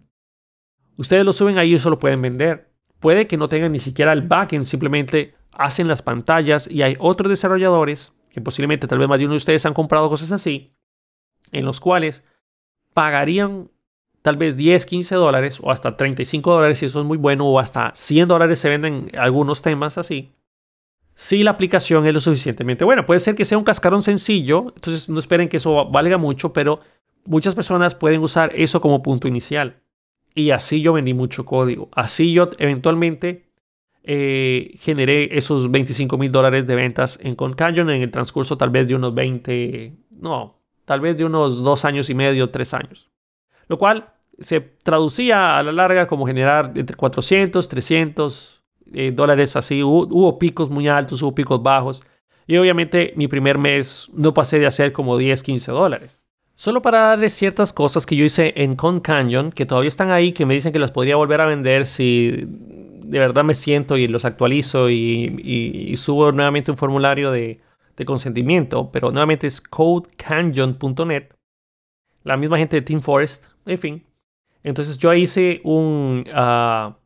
Ustedes 0.97 1.25
lo 1.25 1.33
suben 1.33 1.59
ahí 1.59 1.73
y 1.73 1.75
eso 1.75 1.91
lo 1.91 1.99
pueden 1.99 2.23
vender. 2.23 2.71
Puede 2.99 3.27
que 3.27 3.37
no 3.37 3.49
tengan 3.49 3.73
ni 3.73 3.79
siquiera 3.79 4.13
el 4.13 4.23
backend, 4.23 4.65
simplemente 4.65 5.35
hacen 5.53 5.89
las 5.89 6.01
pantallas 6.01 6.69
y 6.71 6.83
hay 6.83 6.97
otros 6.99 7.29
desarrolladores, 7.29 8.14
que 8.35 8.41
posiblemente 8.41 8.89
tal 8.89 8.99
vez 8.99 9.09
más 9.09 9.19
de 9.19 9.27
uno 9.27 9.35
de 9.35 9.39
ustedes 9.39 9.65
han 9.65 9.75
comprado 9.75 10.09
cosas 10.09 10.33
así, 10.33 10.75
en 11.53 11.65
los 11.65 11.79
cuales 11.79 12.25
pagarían 12.93 13.71
tal 14.23 14.37
vez 14.37 14.57
10, 14.57 14.87
15 14.87 15.15
dólares 15.15 15.61
o 15.63 15.71
hasta 15.71 15.97
35 15.97 16.53
dólares 16.53 16.79
si 16.79 16.87
eso 16.87 16.99
es 16.99 17.07
muy 17.07 17.17
bueno 17.17 17.47
o 17.47 17.61
hasta 17.61 17.93
100 17.95 18.27
dólares 18.27 18.59
se 18.59 18.69
venden 18.69 19.13
algunos 19.17 19.63
temas 19.63 19.99
así. 19.99 20.33
Si 21.15 21.45
la 21.45 21.53
aplicación 21.53 22.07
es 22.09 22.15
lo 22.15 22.19
suficientemente 22.19 22.85
buena. 22.85 23.07
Puede 23.07 23.21
ser 23.21 23.37
que 23.37 23.45
sea 23.45 23.57
un 23.57 23.63
cascarón 23.63 24.03
sencillo, 24.03 24.73
entonces 24.75 25.09
no 25.09 25.21
esperen 25.21 25.49
que 25.49 25.59
eso 25.59 25.89
valga 25.89 26.19
mucho, 26.19 26.53
pero 26.53 26.81
muchas 27.25 27.55
personas 27.55 27.95
pueden 27.95 28.21
usar 28.21 28.51
eso 28.57 28.81
como 28.81 29.01
punto 29.01 29.29
inicial. 29.29 29.81
Y 30.35 30.51
así 30.51 30.81
yo 30.81 30.93
vendí 30.93 31.15
mucho 31.15 31.45
código. 31.45 31.89
Así 31.93 32.33
yo 32.33 32.51
eventualmente 32.59 33.45
eh, 34.07 34.77
generé 34.81 35.37
esos 35.37 35.71
25 35.71 36.19
mil 36.19 36.31
dólares 36.31 36.67
de 36.67 36.75
ventas 36.75 37.19
en 37.23 37.35
Concanyon 37.35 37.89
en 37.89 38.03
el 38.03 38.11
transcurso 38.11 38.59
tal 38.59 38.69
vez 38.69 38.87
de 38.87 38.95
unos 38.95 39.15
20, 39.15 39.95
no, 40.11 40.61
tal 40.85 41.01
vez 41.01 41.17
de 41.17 41.25
unos 41.25 41.63
dos 41.63 41.87
años 41.87 42.11
y 42.11 42.15
medio, 42.15 42.51
tres 42.51 42.75
años. 42.75 43.09
Lo 43.67 43.79
cual 43.79 44.13
se 44.39 44.61
traducía 44.61 45.59
a 45.59 45.63
la 45.63 45.73
larga 45.73 46.07
como 46.07 46.27
generar 46.27 46.73
entre 46.77 46.97
400, 46.97 47.67
300 47.67 48.63
eh, 48.93 49.11
dólares 49.11 49.57
así. 49.57 49.83
Hubo, 49.83 50.39
picos 50.39 50.69
muy 50.69 50.87
altos, 50.87 51.23
hubo 51.23 51.35
picos 51.35 51.63
bajos. 51.63 52.03
Y 52.47 52.59
obviamente 52.59 53.15
mi 53.17 53.27
primer 53.27 53.57
mes 53.57 54.11
no 54.13 54.35
pasé 54.35 54.59
de 54.59 54.67
hacer 54.67 54.93
como 54.93 55.17
10, 55.17 55.43
15 55.43 55.73
dólares. 55.73 56.23
Solo 56.57 56.83
para 56.83 57.09
darles 57.09 57.33
ciertas 57.33 57.73
cosas 57.73 58.05
que 58.05 58.17
yo 58.17 58.25
hice 58.25 58.53
en 58.57 58.77
Con 58.77 59.01
Canyon, 59.01 59.51
que 59.51 59.67
todavía 59.67 59.89
están 59.89 60.11
ahí, 60.11 60.33
que 60.33 60.45
me 60.47 60.55
dicen 60.55 60.73
que 60.73 60.79
las 60.79 60.93
podría 60.93 61.17
volver 61.17 61.41
a 61.41 61.47
vender 61.47 61.87
si 61.87 62.47
de 63.09 63.19
verdad 63.19 63.45
me 63.45 63.55
siento 63.55 63.97
y 63.97 64.09
los 64.09 64.25
actualizo 64.25 64.91
y 64.91 65.95
subo 65.97 66.33
nuevamente 66.33 66.71
un 66.71 66.77
formulario 66.77 67.31
de, 67.31 67.61
consentimiento, 68.05 68.91
pero 68.91 69.13
nuevamente 69.13 69.47
es 69.47 69.61
codecanyon.net, 69.61 71.29
la 72.25 72.37
misma 72.37 72.59
gente 72.59 72.77
de 72.77 72.83
Team 72.83 73.01
Forest, 73.01 73.45
en 73.67 73.79
fin. 73.79 74.07
Entonces 74.65 74.99
yo 74.99 75.13
hice 75.15 75.61
un, 75.63 76.27
ah, 76.33 76.97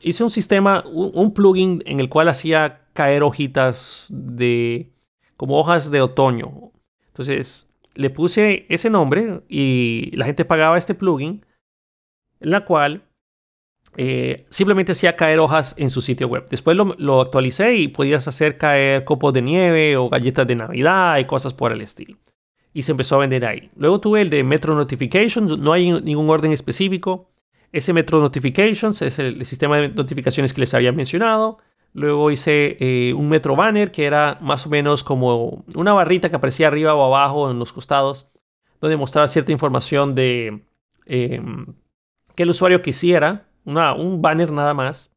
hice 0.00 0.24
un 0.24 0.30
sistema, 0.30 0.84
un, 0.86 1.34
plugin 1.34 1.82
en 1.84 2.00
el 2.00 2.08
cual 2.08 2.28
hacía 2.28 2.86
caer 2.94 3.22
hojitas 3.22 4.06
de, 4.08 4.90
como 5.36 5.58
hojas 5.58 5.90
de 5.90 6.00
otoño. 6.00 6.72
Entonces 7.08 7.68
le 7.94 8.10
puse 8.10 8.66
ese 8.68 8.88
nombre 8.88 9.42
y 9.48 10.12
la 10.16 10.24
gente 10.24 10.44
pagaba 10.44 10.78
este 10.78 10.94
plugin, 10.94 11.44
en 12.40 12.50
la 12.50 12.64
cual 12.64 13.02
eh, 14.00 14.44
simplemente 14.48 14.92
hacía 14.92 15.16
caer 15.16 15.40
hojas 15.40 15.74
en 15.76 15.90
su 15.90 16.02
sitio 16.02 16.28
web. 16.28 16.46
Después 16.48 16.76
lo, 16.76 17.20
actualicé 17.20 17.74
y 17.74 17.88
podías 17.88 18.28
hacer 18.28 18.56
caer 18.56 19.02
copos 19.02 19.34
de 19.34 19.42
nieve 19.42 19.96
o 19.96 20.08
galletas 20.08 20.46
de 20.46 20.54
Navidad 20.54 21.18
y 21.18 21.24
cosas 21.24 21.52
por 21.52 21.72
el 21.72 21.80
estilo. 21.80 22.16
Y 22.72 22.82
se 22.82 22.92
empezó 22.92 23.16
a 23.16 23.18
vender 23.18 23.44
ahí. 23.44 23.72
Luego 23.74 24.00
tuve 24.00 24.20
el 24.20 24.30
de 24.30 24.44
Metro 24.44 24.76
Notifications, 24.76 25.58
no 25.58 25.72
hay 25.72 25.90
ningún 26.00 26.30
orden 26.30 26.52
específico. 26.52 27.28
Ese 27.72 27.92
Metro 27.92 28.20
Notifications 28.20 29.02
es 29.02 29.18
el, 29.18 29.44
sistema 29.44 29.78
de 29.78 29.88
notificaciones 29.88 30.54
que 30.54 30.60
les 30.60 30.74
había 30.74 30.92
mencionado. 30.92 31.58
Luego 31.92 32.30
hice 32.30 32.76
eh, 32.78 33.12
un 33.14 33.28
Metro 33.28 33.56
Banner 33.56 33.90
que 33.90 34.04
era 34.04 34.38
más 34.40 34.64
o 34.64 34.70
menos 34.70 35.02
como 35.02 35.64
una 35.74 35.92
barrita 35.92 36.30
que 36.30 36.36
aparecía 36.36 36.68
arriba 36.68 36.94
o 36.94 37.02
abajo 37.04 37.50
en 37.50 37.58
los 37.58 37.72
costados, 37.72 38.28
donde 38.80 38.96
mostraba 38.96 39.26
cierta 39.26 39.50
información 39.50 40.14
de 40.14 40.62
em, 41.06 41.66
que 42.36 42.44
el 42.44 42.50
usuario 42.50 42.80
quisiera 42.80 43.47
un 43.94 44.22
banner 44.22 44.50
nada 44.52 44.74
más. 44.74 45.12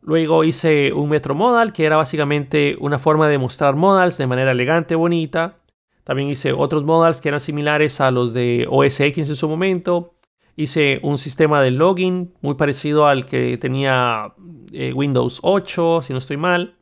Luego 0.00 0.44
hice 0.44 0.92
un 0.92 1.08
Metro 1.08 1.34
Modal, 1.34 1.72
que 1.72 1.86
era 1.86 1.96
básicamente 1.96 2.76
una 2.78 2.98
forma 2.98 3.26
de 3.28 3.38
mostrar 3.38 3.74
modals 3.74 4.18
de 4.18 4.26
manera 4.26 4.52
elegante, 4.52 4.94
bonita. 4.94 5.58
También 6.04 6.28
hice 6.28 6.52
otros 6.52 6.84
modals 6.84 7.20
que 7.20 7.28
eran 7.28 7.40
similares 7.40 8.00
a 8.02 8.10
los 8.10 8.34
de 8.34 8.66
OS 8.70 9.00
X 9.00 9.28
en 9.30 9.36
su 9.36 9.48
momento. 9.48 10.14
Hice 10.56 11.00
un 11.02 11.16
sistema 11.16 11.62
de 11.62 11.70
login 11.70 12.34
muy 12.42 12.54
parecido 12.54 13.06
al 13.06 13.24
que 13.24 13.56
tenía 13.56 14.34
eh, 14.72 14.92
Windows 14.92 15.40
8, 15.42 16.02
si 16.02 16.12
no 16.12 16.18
estoy 16.18 16.36
mal. 16.36 16.76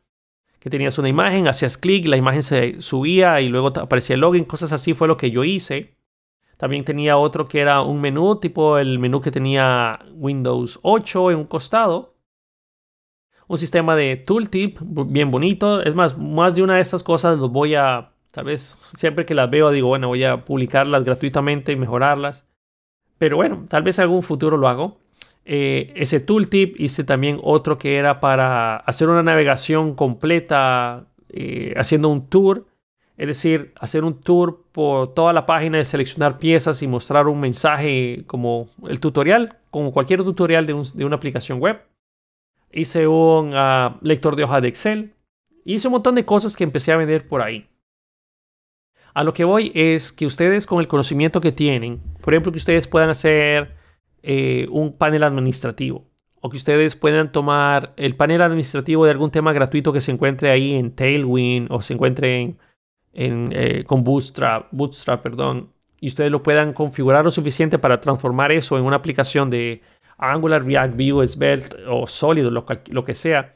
Que 0.59 0.69
tenías 0.69 0.97
una 0.97 1.09
imagen, 1.09 1.47
hacías 1.47 1.77
clic, 1.77 2.05
la 2.05 2.17
imagen 2.17 2.43
se 2.43 2.81
subía 2.81 3.39
y 3.39 3.47
luego 3.47 3.67
aparecía 3.67 4.15
el 4.15 4.21
login. 4.21 4.43
Cosas 4.43 4.73
así 4.73 4.93
fue 4.93 5.07
lo 5.07 5.15
que 5.15 5.31
yo 5.31 5.45
hice. 5.45 5.95
También 6.63 6.85
tenía 6.85 7.17
otro 7.17 7.45
que 7.45 7.59
era 7.59 7.81
un 7.81 7.99
menú, 7.99 8.39
tipo 8.39 8.77
el 8.77 8.97
menú 8.97 9.19
que 9.19 9.31
tenía 9.31 9.99
Windows 10.13 10.79
8 10.81 11.31
en 11.31 11.39
un 11.39 11.45
costado. 11.45 12.15
Un 13.49 13.57
sistema 13.57 13.97
de 13.97 14.15
tooltip 14.15 14.79
bien 14.81 15.29
bonito. 15.29 15.81
Es 15.81 15.93
más, 15.93 16.17
más 16.17 16.55
de 16.55 16.63
una 16.63 16.75
de 16.75 16.79
estas 16.79 17.03
cosas 17.03 17.37
los 17.37 17.51
voy 17.51 17.75
a, 17.75 18.13
tal 18.31 18.45
vez 18.45 18.77
siempre 18.93 19.25
que 19.25 19.33
las 19.33 19.49
veo 19.49 19.71
digo, 19.71 19.89
bueno, 19.89 20.07
voy 20.07 20.23
a 20.23 20.45
publicarlas 20.45 21.03
gratuitamente 21.03 21.73
y 21.73 21.75
mejorarlas. 21.75 22.45
Pero 23.17 23.35
bueno, 23.35 23.65
tal 23.67 23.83
vez 23.83 23.97
en 23.97 24.03
algún 24.03 24.23
futuro 24.23 24.55
lo 24.55 24.69
hago. 24.69 24.99
Eh, 25.43 25.91
ese 25.97 26.21
tooltip 26.21 26.79
hice 26.79 27.03
también 27.03 27.41
otro 27.43 27.77
que 27.77 27.97
era 27.97 28.21
para 28.21 28.77
hacer 28.77 29.09
una 29.09 29.21
navegación 29.21 29.95
completa 29.95 31.07
eh, 31.27 31.73
haciendo 31.75 32.07
un 32.07 32.29
tour 32.29 32.67
es 33.17 33.27
decir, 33.27 33.73
hacer 33.79 34.03
un 34.03 34.19
tour 34.19 34.63
por 34.71 35.13
toda 35.13 35.33
la 35.33 35.45
página 35.45 35.77
de 35.77 35.85
seleccionar 35.85 36.39
piezas 36.39 36.81
y 36.81 36.87
mostrar 36.87 37.27
un 37.27 37.39
mensaje 37.39 38.23
como 38.25 38.69
el 38.87 38.99
tutorial, 38.99 39.59
como 39.69 39.93
cualquier 39.93 40.23
tutorial 40.23 40.65
de, 40.65 40.73
una 40.73 41.15
aplicación 41.15 41.59
web. 41.59 41.81
Hice 42.71 43.07
un 43.07 43.51
ah, 43.53 43.97
lector 44.01 44.35
de 44.35 44.43
hoja 44.43 44.61
de 44.61 44.67
Excel. 44.67 45.13
Hice 45.63 45.87
un 45.87 45.93
montón 45.93 46.15
de 46.15 46.25
cosas 46.25 46.55
que 46.55 46.63
empecé 46.63 46.91
a 46.91 46.97
vender 46.97 47.27
por 47.27 47.41
ahí. 47.41 47.67
A 49.13 49.23
lo 49.23 49.33
que 49.33 49.43
voy 49.43 49.71
es 49.75 50.11
que 50.11 50.25
ustedes 50.25 50.65
con 50.65 50.79
el 50.79 50.87
conocimiento 50.87 51.39
que 51.39 51.51
tienen, 51.51 52.01
por 52.21 52.33
ejemplo, 52.33 52.51
que 52.51 52.57
ustedes 52.57 52.87
puedan 52.87 53.11
hacer 53.11 53.75
eh, 54.23 54.67
un 54.71 54.97
panel 54.97 55.21
administrativo 55.21 56.03
o 56.41 56.49
que 56.49 56.57
ustedes 56.57 56.95
puedan 56.95 57.31
tomar 57.31 57.93
el 57.95 58.15
panel 58.15 58.41
administrativo 58.41 59.05
de 59.05 59.11
algún 59.11 59.29
tema 59.29 59.53
gratuito 59.53 59.93
que 59.93 60.01
se 60.01 60.11
encuentre 60.11 60.49
ahí 60.49 60.73
en 60.73 60.91
Tailwind 60.91 61.71
o 61.71 61.81
se 61.81 61.93
encuentre 61.93 62.41
en 62.41 62.57
eh, 63.13 63.83
con 63.85 64.03
Bootstrap, 64.03 64.67
Bootstrap, 64.71 65.21
perdón, 65.21 65.69
y 65.99 66.07
ustedes 66.07 66.31
lo 66.31 66.43
puedan 66.43 66.73
configurar 66.73 67.23
lo 67.23 67.31
suficiente 67.31 67.79
para 67.79 68.01
transformar 68.01 68.51
eso 68.51 68.77
en 68.77 68.83
una 68.83 68.97
aplicación 68.97 69.49
de 69.49 69.81
Angular, 70.17 70.65
React, 70.65 70.95
Vue, 70.95 71.27
Svelte 71.27 71.77
o 71.87 72.07
Solid, 72.07 72.43
lo, 72.45 72.65
lo 72.89 73.05
que 73.05 73.15
sea, 73.15 73.53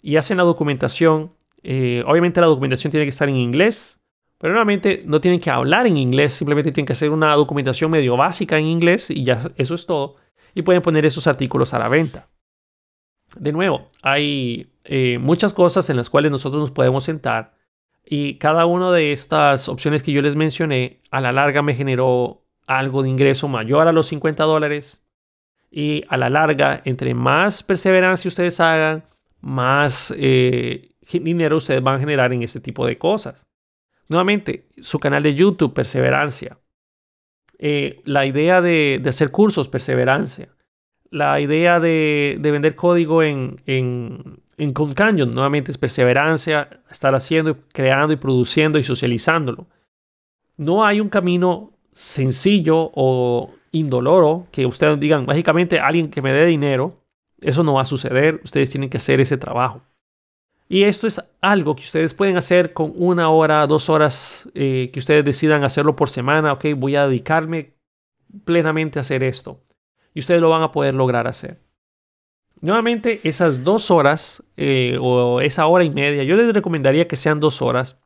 y 0.00 0.16
hacen 0.16 0.36
la 0.36 0.44
documentación. 0.44 1.32
Eh, 1.62 2.04
obviamente 2.06 2.40
la 2.40 2.46
documentación 2.46 2.90
tiene 2.90 3.04
que 3.04 3.10
estar 3.10 3.28
en 3.28 3.36
inglés, 3.36 4.00
pero 4.38 4.52
nuevamente 4.52 5.02
no 5.06 5.20
tienen 5.20 5.40
que 5.40 5.50
hablar 5.50 5.86
en 5.86 5.96
inglés, 5.96 6.34
simplemente 6.34 6.70
tienen 6.70 6.86
que 6.86 6.92
hacer 6.92 7.10
una 7.10 7.34
documentación 7.34 7.90
medio 7.90 8.16
básica 8.16 8.58
en 8.58 8.66
inglés 8.66 9.10
y 9.10 9.24
ya 9.24 9.50
eso 9.56 9.74
es 9.74 9.86
todo. 9.86 10.16
Y 10.54 10.62
pueden 10.62 10.82
poner 10.82 11.04
esos 11.04 11.26
artículos 11.26 11.74
a 11.74 11.78
la 11.78 11.88
venta. 11.88 12.28
De 13.36 13.52
nuevo, 13.52 13.90
hay 14.02 14.72
eh, 14.84 15.18
muchas 15.18 15.52
cosas 15.52 15.90
en 15.90 15.96
las 15.96 16.08
cuales 16.08 16.30
nosotros 16.30 16.60
nos 16.60 16.70
podemos 16.70 17.04
sentar 17.04 17.57
y 18.10 18.34
cada 18.38 18.64
una 18.64 18.90
de 18.90 19.12
estas 19.12 19.68
opciones 19.68 20.02
que 20.02 20.12
yo 20.12 20.22
les 20.22 20.34
mencioné, 20.34 21.02
a 21.10 21.20
la 21.20 21.30
larga 21.30 21.60
me 21.60 21.74
generó 21.74 22.42
algo 22.66 23.02
de 23.02 23.10
ingreso 23.10 23.48
mayor 23.48 23.86
a 23.86 23.92
los 23.92 24.06
50 24.06 24.44
dólares. 24.44 25.04
Y 25.70 26.04
a 26.08 26.16
la 26.16 26.30
larga, 26.30 26.80
entre 26.86 27.12
más 27.12 27.62
perseverancia 27.62 28.28
ustedes 28.28 28.60
hagan, 28.60 29.04
más 29.42 30.14
eh, 30.16 30.94
dinero 31.12 31.58
ustedes 31.58 31.82
van 31.82 31.96
a 31.96 32.00
generar 32.00 32.32
en 32.32 32.42
este 32.42 32.60
tipo 32.60 32.86
de 32.86 32.96
cosas. 32.96 33.46
Nuevamente, 34.08 34.68
su 34.78 34.98
canal 34.98 35.22
de 35.22 35.34
YouTube, 35.34 35.74
perseverancia. 35.74 36.58
Eh, 37.58 38.00
la 38.06 38.24
idea 38.24 38.62
de, 38.62 39.02
hacer 39.06 39.30
cursos, 39.30 39.68
perseverancia. 39.68 40.48
La 41.10 41.40
idea 41.40 41.78
de, 41.78 42.38
vender 42.40 42.74
código 42.74 43.22
en, 43.22 43.60
en 43.66 44.40
Cold 44.72 44.94
Canyon, 44.94 45.34
nuevamente 45.34 45.70
es 45.70 45.78
perseverancia, 45.78 46.80
estar 46.90 47.14
haciendo, 47.14 47.56
creando 47.72 48.12
y 48.12 48.16
produciendo 48.16 48.78
y 48.78 48.84
socializándolo. 48.84 49.66
No 50.56 50.84
hay 50.84 51.00
un 51.00 51.08
camino 51.08 51.72
sencillo 51.92 52.90
o 52.94 53.54
indoloro 53.70 54.46
que 54.50 54.66
ustedes 54.66 54.98
digan, 54.98 55.26
mágicamente 55.26 55.78
alguien 55.78 56.10
que 56.10 56.22
me 56.22 56.32
dé 56.32 56.46
dinero, 56.46 56.96
eso 57.40 57.62
no 57.62 57.74
va 57.74 57.82
a 57.82 57.84
suceder, 57.84 58.40
ustedes 58.44 58.70
tienen 58.70 58.90
que 58.90 58.96
hacer 58.96 59.20
ese 59.20 59.36
trabajo. 59.36 59.80
Y 60.68 60.82
esto 60.82 61.06
es 61.06 61.20
algo 61.40 61.74
que 61.76 61.84
ustedes 61.84 62.12
pueden 62.12 62.36
hacer 62.36 62.74
con 62.74 62.92
una 62.96 63.30
hora, 63.30 63.66
dos 63.66 63.88
horas 63.88 64.48
eh, 64.54 64.90
que 64.92 64.98
ustedes 64.98 65.24
decidan 65.24 65.64
hacerlo 65.64 65.96
por 65.96 66.10
semana. 66.10 66.52
Ok, 66.52 66.66
voy 66.76 66.94
a 66.94 67.06
dedicarme 67.06 67.72
plenamente 68.44 68.98
a 68.98 69.00
hacer 69.00 69.24
esto. 69.24 69.62
Y 70.12 70.20
ustedes 70.20 70.42
lo 70.42 70.50
van 70.50 70.62
a 70.62 70.72
poder 70.72 70.94
lograr 70.94 71.26
hacer. 71.26 71.58
Nuevamente, 72.60 73.20
esas 73.24 73.62
dos 73.62 73.90
horas 73.90 74.42
eh, 74.56 74.98
o 75.00 75.40
esa 75.40 75.66
hora 75.66 75.84
y 75.84 75.90
media, 75.90 76.24
yo 76.24 76.36
les 76.36 76.52
recomendaría 76.52 77.06
que 77.06 77.16
sean 77.16 77.40
dos 77.40 77.62
horas, 77.62 78.00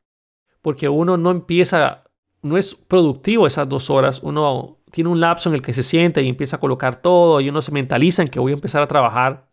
porque 0.60 0.88
uno 0.88 1.16
no 1.16 1.30
empieza, 1.30 2.04
no 2.42 2.58
es 2.58 2.74
productivo 2.74 3.46
esas 3.46 3.68
dos 3.68 3.88
horas, 3.88 4.20
uno 4.22 4.78
tiene 4.90 5.10
un 5.10 5.20
lapso 5.20 5.48
en 5.48 5.54
el 5.54 5.62
que 5.62 5.72
se 5.72 5.82
siente 5.82 6.22
y 6.22 6.28
empieza 6.28 6.56
a 6.56 6.60
colocar 6.60 7.00
todo 7.00 7.40
y 7.40 7.48
uno 7.48 7.62
se 7.62 7.72
mentaliza 7.72 8.22
en 8.22 8.28
que 8.28 8.40
voy 8.40 8.52
a 8.52 8.54
empezar 8.54 8.82
a 8.82 8.88
trabajar. 8.88 9.48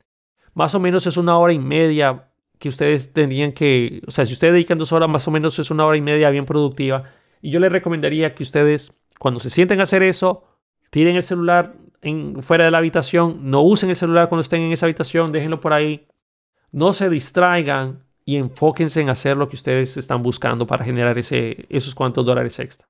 Más 0.53 0.75
o 0.75 0.79
menos 0.79 1.07
es 1.07 1.15
una 1.15 1.37
hora 1.37 1.53
y 1.53 1.59
media 1.59 2.29
que 2.59 2.67
ustedes 2.67 3.13
tendrían 3.13 3.53
que, 3.53 4.01
o 4.05 4.11
sea, 4.11 4.25
si 4.25 4.33
ustedes 4.33 4.53
dedican 4.53 4.77
dos 4.77 4.91
horas, 4.91 5.09
más 5.09 5.25
o 5.27 5.31
menos 5.31 5.57
es 5.59 5.71
una 5.71 5.85
hora 5.85 5.95
y 5.95 6.01
media 6.01 6.29
bien 6.29 6.45
productiva. 6.45 7.05
Y 7.41 7.51
yo 7.51 7.61
les 7.61 7.71
recomendaría 7.71 8.35
que 8.35 8.43
ustedes, 8.43 8.93
cuando 9.17 9.39
se 9.39 9.49
sienten 9.49 9.79
a 9.79 9.83
hacer 9.83 10.03
eso, 10.03 10.43
tiren 10.89 11.15
el 11.15 11.23
celular 11.23 11.75
fuera 12.41 12.65
de 12.65 12.71
la 12.71 12.77
habitación, 12.77 13.49
no 13.49 13.61
usen 13.61 13.89
el 13.89 13.95
celular 13.95 14.29
cuando 14.29 14.41
estén 14.41 14.61
en 14.61 14.71
esa 14.71 14.85
habitación, 14.85 15.31
déjenlo 15.31 15.59
por 15.59 15.73
ahí, 15.73 16.07
no 16.71 16.93
se 16.93 17.09
distraigan 17.09 18.03
y 18.25 18.37
enfóquense 18.37 19.01
en 19.01 19.09
hacer 19.09 19.37
lo 19.37 19.49
que 19.49 19.55
ustedes 19.55 19.97
están 19.97 20.21
buscando 20.21 20.67
para 20.67 20.85
generar 20.85 21.17
esos 21.17 21.95
cuantos 21.95 22.25
dólares 22.25 22.59
extra. 22.59 22.87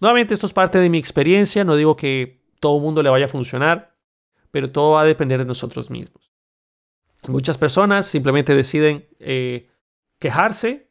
Nuevamente, 0.00 0.34
esto 0.34 0.46
es 0.46 0.52
parte 0.52 0.78
de 0.78 0.88
mi 0.88 0.98
experiencia, 0.98 1.64
no 1.64 1.76
digo 1.76 1.96
que 1.96 2.42
todo 2.60 2.76
el 2.76 2.82
mundo 2.82 3.02
le 3.02 3.10
vaya 3.10 3.26
a 3.26 3.28
funcionar, 3.28 3.96
pero 4.50 4.70
todo 4.70 4.92
va 4.92 5.02
a 5.02 5.04
depender 5.04 5.38
de 5.38 5.44
nosotros 5.44 5.90
mismos. 5.90 6.32
Muchas 7.28 7.58
personas 7.58 8.06
simplemente 8.06 8.54
deciden 8.54 9.08
eh, 9.18 9.70
quejarse 10.18 10.90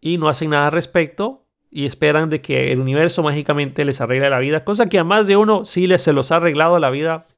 y 0.00 0.18
no 0.18 0.28
hacen 0.28 0.50
nada 0.50 0.66
al 0.66 0.72
respecto 0.72 1.46
y 1.70 1.86
esperan 1.86 2.30
de 2.30 2.40
que 2.40 2.72
el 2.72 2.80
universo 2.80 3.22
mágicamente 3.22 3.84
les 3.84 4.00
arregle 4.00 4.28
la 4.28 4.40
vida, 4.40 4.64
cosa 4.64 4.88
que 4.88 4.98
a 4.98 5.04
más 5.04 5.26
de 5.26 5.36
uno 5.36 5.64
sí 5.64 5.86
les 5.86 6.02
se 6.02 6.12
los 6.12 6.32
ha 6.32 6.36
arreglado 6.36 6.78
la 6.78 6.90
vida, 6.90 7.28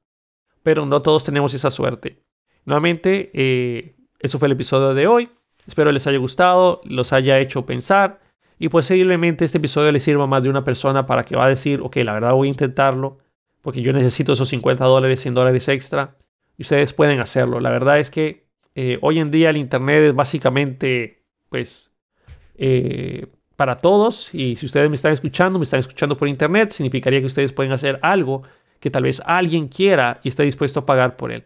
pero 0.63 0.87
no 0.87 1.01
todos 1.01 1.25
tenemos 1.25 1.53
esa 1.55 1.71
suerte. 1.71 2.23
Nuevamente, 2.65 3.31
eh, 3.35 3.97
eso 4.21 4.39
fue 4.39 4.47
el 4.47 4.53
episodio 4.53 4.95
de 4.95 5.07
hoy. 5.07 5.29
Espero 5.67 5.93
les 5.93 6.07
haya 6.07 6.19
gustado, 6.19 6.81
los 6.85 7.13
haya 7.13 7.39
hecho 7.39 7.67
pensar 7.67 8.21
y 8.59 8.69
posiblemente 8.69 9.45
este 9.45 9.59
episodio 9.59 9.93
les 9.93 10.03
sirva 10.03 10.25
a 10.25 10.29
más 10.29 10.43
de 10.43 10.49
una 10.49 10.65
persona 10.65 11.07
para 11.07 11.25
que 11.25 11.37
va 11.37 11.47
a 11.47 11.49
decir, 11.49 11.81
ok, 11.83 11.97
la 11.97 12.13
verdad 12.13 12.33
voy 12.33 12.49
a 12.49 12.51
intentarlo 12.51 13.19
porque 13.61 13.83
yo 13.83 13.93
necesito 13.93 14.33
esos 14.33 14.49
50 14.49 14.85
dólares, 14.85 15.21
100 15.21 15.35
dólares 15.35 15.69
extra 15.69 16.17
y 16.57 16.63
ustedes 16.63 16.93
pueden 16.93 17.21
hacerlo. 17.21 17.61
La 17.61 17.71
verdad 17.71 17.99
es 17.99 18.11
que 18.11 18.47
eh, 18.75 18.99
hoy 19.03 19.19
en 19.19 19.31
día 19.31 19.51
el 19.51 19.57
Internet 19.57 20.03
es 20.05 20.15
básicamente, 20.15 21.25
pues, 21.49 21.93
eh, 22.57 23.27
para 23.63 23.79
todos. 23.79 24.35
Y 24.35 24.57
si 24.57 24.67
ustedes 24.67 24.91
me 24.91 24.97
están 24.97 25.13
escuchando, 25.13 25.57
me 25.57 25.63
están 25.63 25.79
escuchando 25.79 26.19
por 26.19 26.27
internet, 26.27 26.71
significaría 26.73 27.21
que 27.21 27.27
ustedes 27.27 27.53
pueden 27.53 27.71
hacer 27.71 27.97
algo 28.03 28.43
que 28.81 28.91
tal 28.91 29.05
vez 29.05 29.23
alguien 29.25 29.69
quiera 29.69 30.19
y 30.25 30.31
esté 30.31 30.43
dispuesto 30.43 30.81
a 30.81 30.87
pagar 30.87 31.17
por 31.17 31.31
él. 31.31 31.45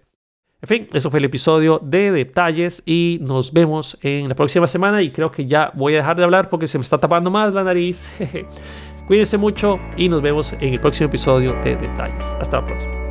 En 0.63 0.67
fin, 0.67 0.89
eso 0.95 1.11
fue 1.11 1.19
el 1.19 1.27
episodio 1.27 1.79
de 1.83 2.11
detalles 2.13 2.83
y 2.87 3.19
nos 3.21 3.53
vemos 3.53 3.99
en 4.01 4.31
la 4.31 4.35
próxima 4.35 4.67
semana 4.67 5.03
y 5.03 5.11
creo 5.11 5.31
que 5.31 5.45
ya 5.45 5.71
voy 5.75 5.93
a 5.93 5.97
dejar 5.99 6.17
de 6.17 6.25
hablar 6.25 6.49
porque 6.49 6.67
se 6.67 6.79
me 6.79 6.85
está 6.85 6.97
tapando 6.97 7.31
más 7.31 7.53
la 7.53 7.63
nariz. 7.63 8.11
Cuídense 9.07 9.37
mucho 9.37 9.79
y 9.99 10.09
nos 10.09 10.23
vemos 10.23 10.55
en 10.55 10.73
el 10.73 10.81
próximo 10.81 11.11
episodio 11.11 11.53
de 11.63 11.77
detalles. 11.77 12.25
Hasta 12.41 12.63
la 12.63 12.65
próxima. 12.65 13.06